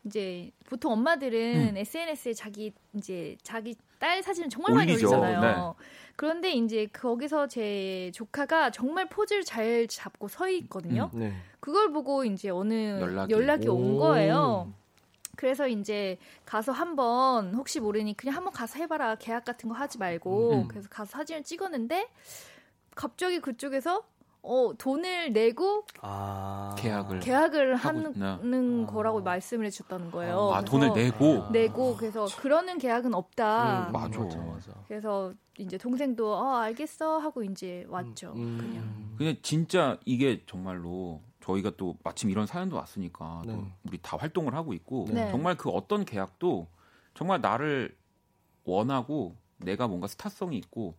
[0.07, 1.77] 이제 보통 엄마들은 음.
[1.77, 5.09] SNS에 자기 이제 자기 딸 사진을 정말 많이 올리죠.
[5.09, 5.41] 올리잖아요.
[5.41, 5.85] 네.
[6.17, 11.11] 그런데 이제 거기서 제 조카가 정말 포즈를 잘 잡고 서 있거든요.
[11.13, 11.33] 네.
[11.61, 13.33] 그걸 보고 이제 어느 연락이.
[13.33, 13.99] 연락이, 온 오.
[13.99, 14.73] 거예요.
[15.37, 20.53] 그래서 이제 가서 한번 혹시 모르니 그냥 한번 가서 해봐라 계약 같은 거 하지 말고
[20.53, 20.69] 음.
[20.69, 22.09] 그래서 가서 사진을 찍었는데
[22.95, 24.03] 갑자기 그쪽에서
[24.47, 26.75] 어 돈을 내고 아.
[26.79, 28.87] 계약을 계약을 하는 있나?
[28.87, 30.53] 거라고 말씀을 해주셨다는 거예요.
[30.53, 31.51] 아 그래서 돈을 내고 아.
[31.51, 33.89] 내고 그래서 그러는 계약은 없다.
[33.89, 34.21] 음, 맞아.
[34.21, 34.73] 맞아 맞아.
[34.87, 38.35] 그래서 이제 동생도 어 알겠어 하고 이제 왔죠.
[38.37, 38.59] 음.
[38.59, 39.17] 그냥.
[39.19, 43.73] 그냥 진짜 이게 정말로 저희가 또 마침 이런 사연도 왔으니까 또 네.
[43.85, 45.29] 우리 다 활동을 하고 있고 네.
[45.31, 46.69] 정말 그 어떤 계약도
[47.15, 47.97] 정말 나를
[48.65, 50.95] 원하고 내가 뭔가 스타성이 있고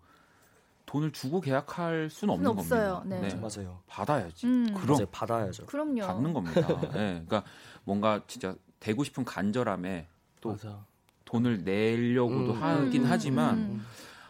[0.88, 2.94] 돈을 주고 계약할 수는 없는 없어요.
[3.04, 3.22] 겁니다.
[3.22, 3.36] 네.
[3.36, 3.82] 맞아요.
[3.88, 4.48] 받아야지.
[4.48, 4.74] 음.
[4.74, 5.66] 그럼 이제 받아야죠.
[5.68, 6.02] 그럼요.
[6.08, 6.62] 받는 겁니다.
[6.96, 7.22] 예.
[7.28, 7.44] 그러니까
[7.84, 10.08] 뭔가 진짜 되고 싶은 간절함에
[10.42, 10.84] 또 맞아.
[11.26, 12.62] 돈을 내려고도 음.
[12.64, 13.86] 하긴 음, 하지만 음.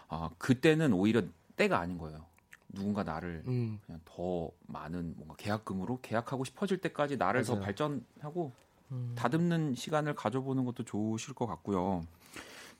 [0.09, 1.21] 아, 그때는 오히려
[1.55, 2.25] 때가 아닌 거예요.
[2.69, 3.79] 누군가 나를 음.
[3.85, 7.65] 그냥 더 많은 뭔가 계약금으로 계약하고 싶어질 때까지 나를 더 맞아요.
[7.65, 8.51] 발전하고
[8.91, 9.13] 음.
[9.15, 12.03] 다듬는 시간을 가져보는 것도 좋으실 것 같고요.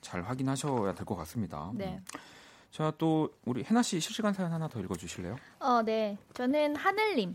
[0.00, 1.70] 잘 확인하셔야 될 것 같습니다.
[1.74, 2.00] 네.
[2.70, 5.36] 자, 또 우리 해나 씨 실시간 사연 하나 더 읽어 주실래요?
[5.60, 6.16] 어, 네.
[6.34, 7.34] 저는 하늘 님.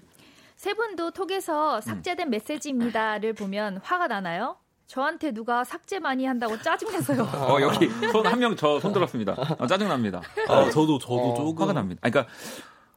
[0.55, 4.57] 세 분도 톡에서 삭제된 메시지입니다를 보면 화가 나나요?
[4.86, 7.23] 저한테 누가 삭제 많이 한다고 짜증내서요.
[7.34, 9.34] 어, 여기 손 한 명 저 손 들었습니다.
[9.57, 10.21] 어, 짜증 납니다.
[10.47, 11.99] 아, 저도 저도 어, 조금 화가 납니다.
[12.03, 12.31] 아니, 그러니까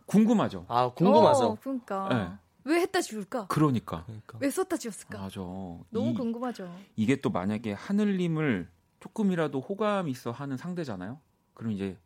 [0.04, 0.66] 궁금하죠.
[0.68, 1.44] 아 궁금하죠.
[1.46, 2.08] 어, 그러니까.
[2.12, 2.28] 네.
[2.72, 3.46] 왜 했다 지울까?
[3.46, 4.02] 그러니까.
[4.04, 4.38] 그러니까.
[4.40, 5.18] 왜 썼다 지웠을까?
[5.18, 5.40] 맞아.
[5.40, 6.70] 너무 이, 궁금하죠.
[6.96, 8.68] 이게 또 만약에 하늘님을
[9.00, 11.18] 조금이라도 호감 있어 하는 상대잖아요.
[11.54, 11.96] 그럼 이제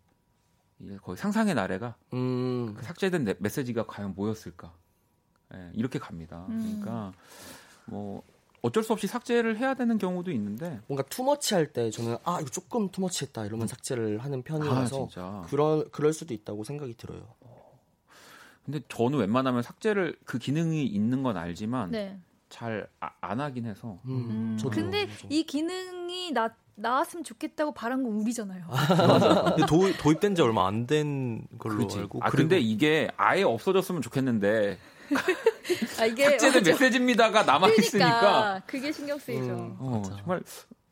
[1.02, 2.74] 거의 상상의 나래가 음.
[2.76, 4.72] 그 삭제된 네- 메시지가 과연 뭐였을까?
[5.54, 6.46] 예, 이렇게 갑니다.
[6.48, 6.78] 음.
[6.80, 7.12] 그러니까
[7.86, 8.22] 뭐
[8.62, 12.50] 어쩔 수 없이 삭제를 해야 되는 경우도 있는데 뭔가 투머치 할 때 저는 아 이거
[12.50, 15.42] 조금 투머치했다 이러면 삭제를 하는 아 편이라서 진짜.
[15.48, 17.34] 그런 그럴 수도 있다고 생각이 들어요.
[18.64, 22.18] 근데 저는 웬만하면 삭제를 그 기능이 있는 건 알지만 네.
[22.50, 25.08] 잘안 하긴 해서 음, 저도 근데.
[25.28, 28.64] 이 기능이 나, 나왔으면 좋겠다고 바란 건 우리잖아요.
[29.56, 31.98] 근데 도, 도입된 지 얼마 안 된 걸로 그렇지.
[31.98, 32.20] 알고.
[32.22, 34.78] 아 근데 이게 아예 없어졌으면 좋겠는데
[35.98, 36.70] 아, 이게 삭제된 맞아.
[36.70, 39.50] 메시지입니다가 남아 있으니까 그러니까 그게 신경 쓰이죠.
[39.52, 39.76] 음.
[39.78, 40.16] 어, 맞아.
[40.16, 40.42] 정말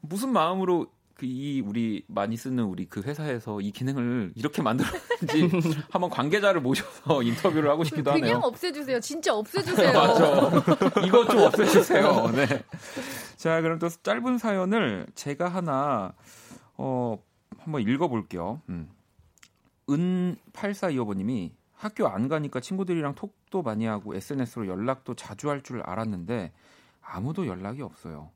[0.01, 5.51] 무슨 마음으로 그 이 우리 많이 쓰는 우리 그 회사에서 이 기능을 이렇게 만들었는지
[5.91, 8.41] 한번 관계자를 모셔서 인터뷰를 하고 싶기도 그냥 하네요.
[8.45, 9.01] 없애주세요.
[9.01, 9.93] 진짜 없애주세요.
[9.93, 10.62] 맞아.
[11.05, 12.30] 이것 좀 없애주세요.
[12.36, 12.47] 네.
[13.39, 16.12] 자, 그럼 또 짧은 사연을 제가 하나
[16.76, 17.16] 어
[17.59, 18.61] 한번 읽어볼게요.
[18.68, 18.91] 음.
[19.91, 26.53] 은 8425번님이 학교 안 가니까 친구들이랑 톡도 많이 하고 SNS로 연락도 자주 할 줄 알았는데
[27.01, 28.30] 아무도 연락이 없어요.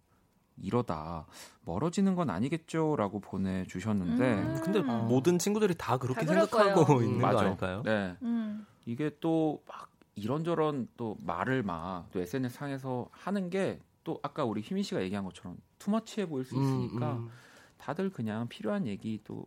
[0.56, 1.26] 이러다
[1.64, 4.60] 멀어지는 건 아니겠죠라고 보내주셨는데 음.
[4.62, 4.98] 근데 아.
[5.02, 7.02] 모든 친구들이 다 그렇게 다 생각하고 거예요.
[7.02, 7.38] 있는 맞아.
[7.38, 7.82] 거 아닐까요?
[7.84, 8.16] 네.
[8.22, 8.64] 음.
[8.86, 14.60] 이게 또 막 이런저런 또 말을 막 또 SNS 상에서 하는 게 또 아까 우리
[14.60, 17.30] 희민 씨가 얘기한 것처럼 투머치해 보일 수 있으니까 음, 음.
[17.78, 19.46] 다들 그냥 필요한 얘기 또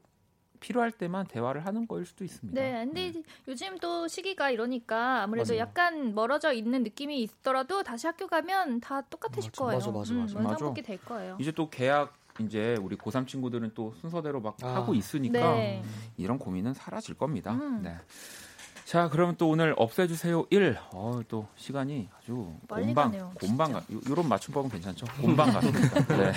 [0.59, 2.59] 필요할 때만 대화를 하는 거일 수도 있습니다.
[2.59, 5.59] 네, 근데 이제 요즘 또 시기가 이러니까 아무래도 맞아요.
[5.59, 9.77] 약간 멀어져 있는 느낌이 있더라도 다시 학교 가면 다 똑같으실 맞아, 거예요.
[9.77, 10.39] 맞아, 맞아, 음, 맞아.
[10.39, 11.37] 원상복귀 될 거예요.
[11.39, 14.75] 이제 또 계약 이제 우리 고3 친구들은 또 순서대로 막 아.
[14.75, 15.83] 하고 있으니까 네.
[16.17, 17.53] 이런 고민은 사라질 겁니다.
[17.53, 17.81] 음.
[17.81, 17.95] 네.
[18.85, 20.77] 자, 그러면 또 오늘 없애주세요 1.
[20.93, 23.71] 어, 또 시간이 아주 곰방, 가네요, 곰방.
[23.73, 25.07] 가, 요- 요런 맞춤법은 괜찮죠?
[25.21, 26.05] 곰방 같습니다.
[26.15, 26.31] 네.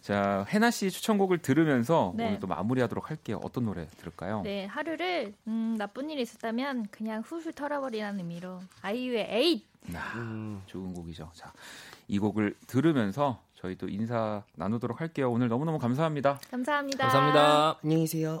[0.00, 2.28] 자, 해나 씨 추천곡을 들으면서 네.
[2.28, 3.40] 오늘 또 마무리하도록 할게요.
[3.44, 4.40] 어떤 노래 들을까요?
[4.42, 9.64] 네, 하루를 음, 나쁜 일이 있었다면 그냥 훌훌 털어버리라는 의미로 아이유의 에잇.
[9.94, 10.62] 아, 음.
[10.66, 11.30] 좋은 곡이죠.
[11.34, 11.52] 자,
[12.08, 15.30] 이 곡을 들으면서 저희 또 인사 나누도록 할게요.
[15.30, 16.38] 오늘 너무너무 감사합니다.
[16.50, 17.04] 감사합니다.
[17.08, 17.78] 감사합니다.
[17.82, 18.40] 안녕히 계세요.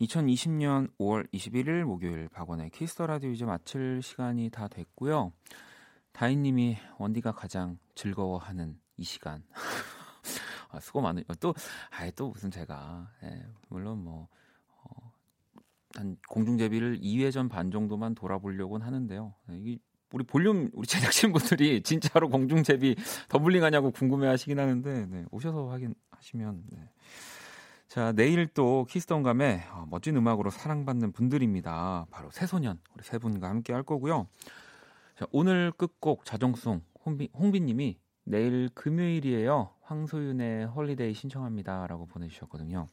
[0.00, 5.32] 2020년 5월 21일 목요일 박원의 키스 더 라디오 이제 마칠 시간이 다 됐고요.
[6.12, 9.42] 다인 님이 원디가 가장 즐거워하는 이 시간.
[10.70, 11.22] 아, 수고 많으.
[11.40, 11.54] 또
[11.90, 14.28] 아예 또 무슨 제가 예, 물론 뭐.
[14.82, 15.12] 어,
[15.94, 19.34] 한 공중제비를 2회전 반 정도만 돌아보려고는 하는데요.
[19.50, 19.78] 예, 이게
[20.12, 22.96] 우리 볼륨 우리 제작진분들이 진짜로 공중제비
[23.28, 26.90] 더블링 하냐고 궁금해하시긴 하는데 네, 오셔서 확인하시면 네.
[27.96, 32.06] 자, 내일 또 키스톤 감에 어, 멋진 음악으로 사랑받는 분들입니다.
[32.10, 34.26] 바로 새소년 우리 세 분과 함께 할 거고요.
[35.18, 39.70] 자, 오늘 끝곡 자정송 홍비, 홍비님이 내일 금요일이에요.
[39.80, 42.88] 황소윤의 Holiday 신청합니다라고 보내주셨거든요.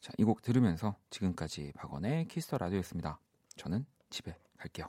[0.00, 3.18] 자, 이 곡 들으면서 지금까지 박원의 키스 더 라디오였습니다.
[3.56, 4.86] 저는 집에 갈게요.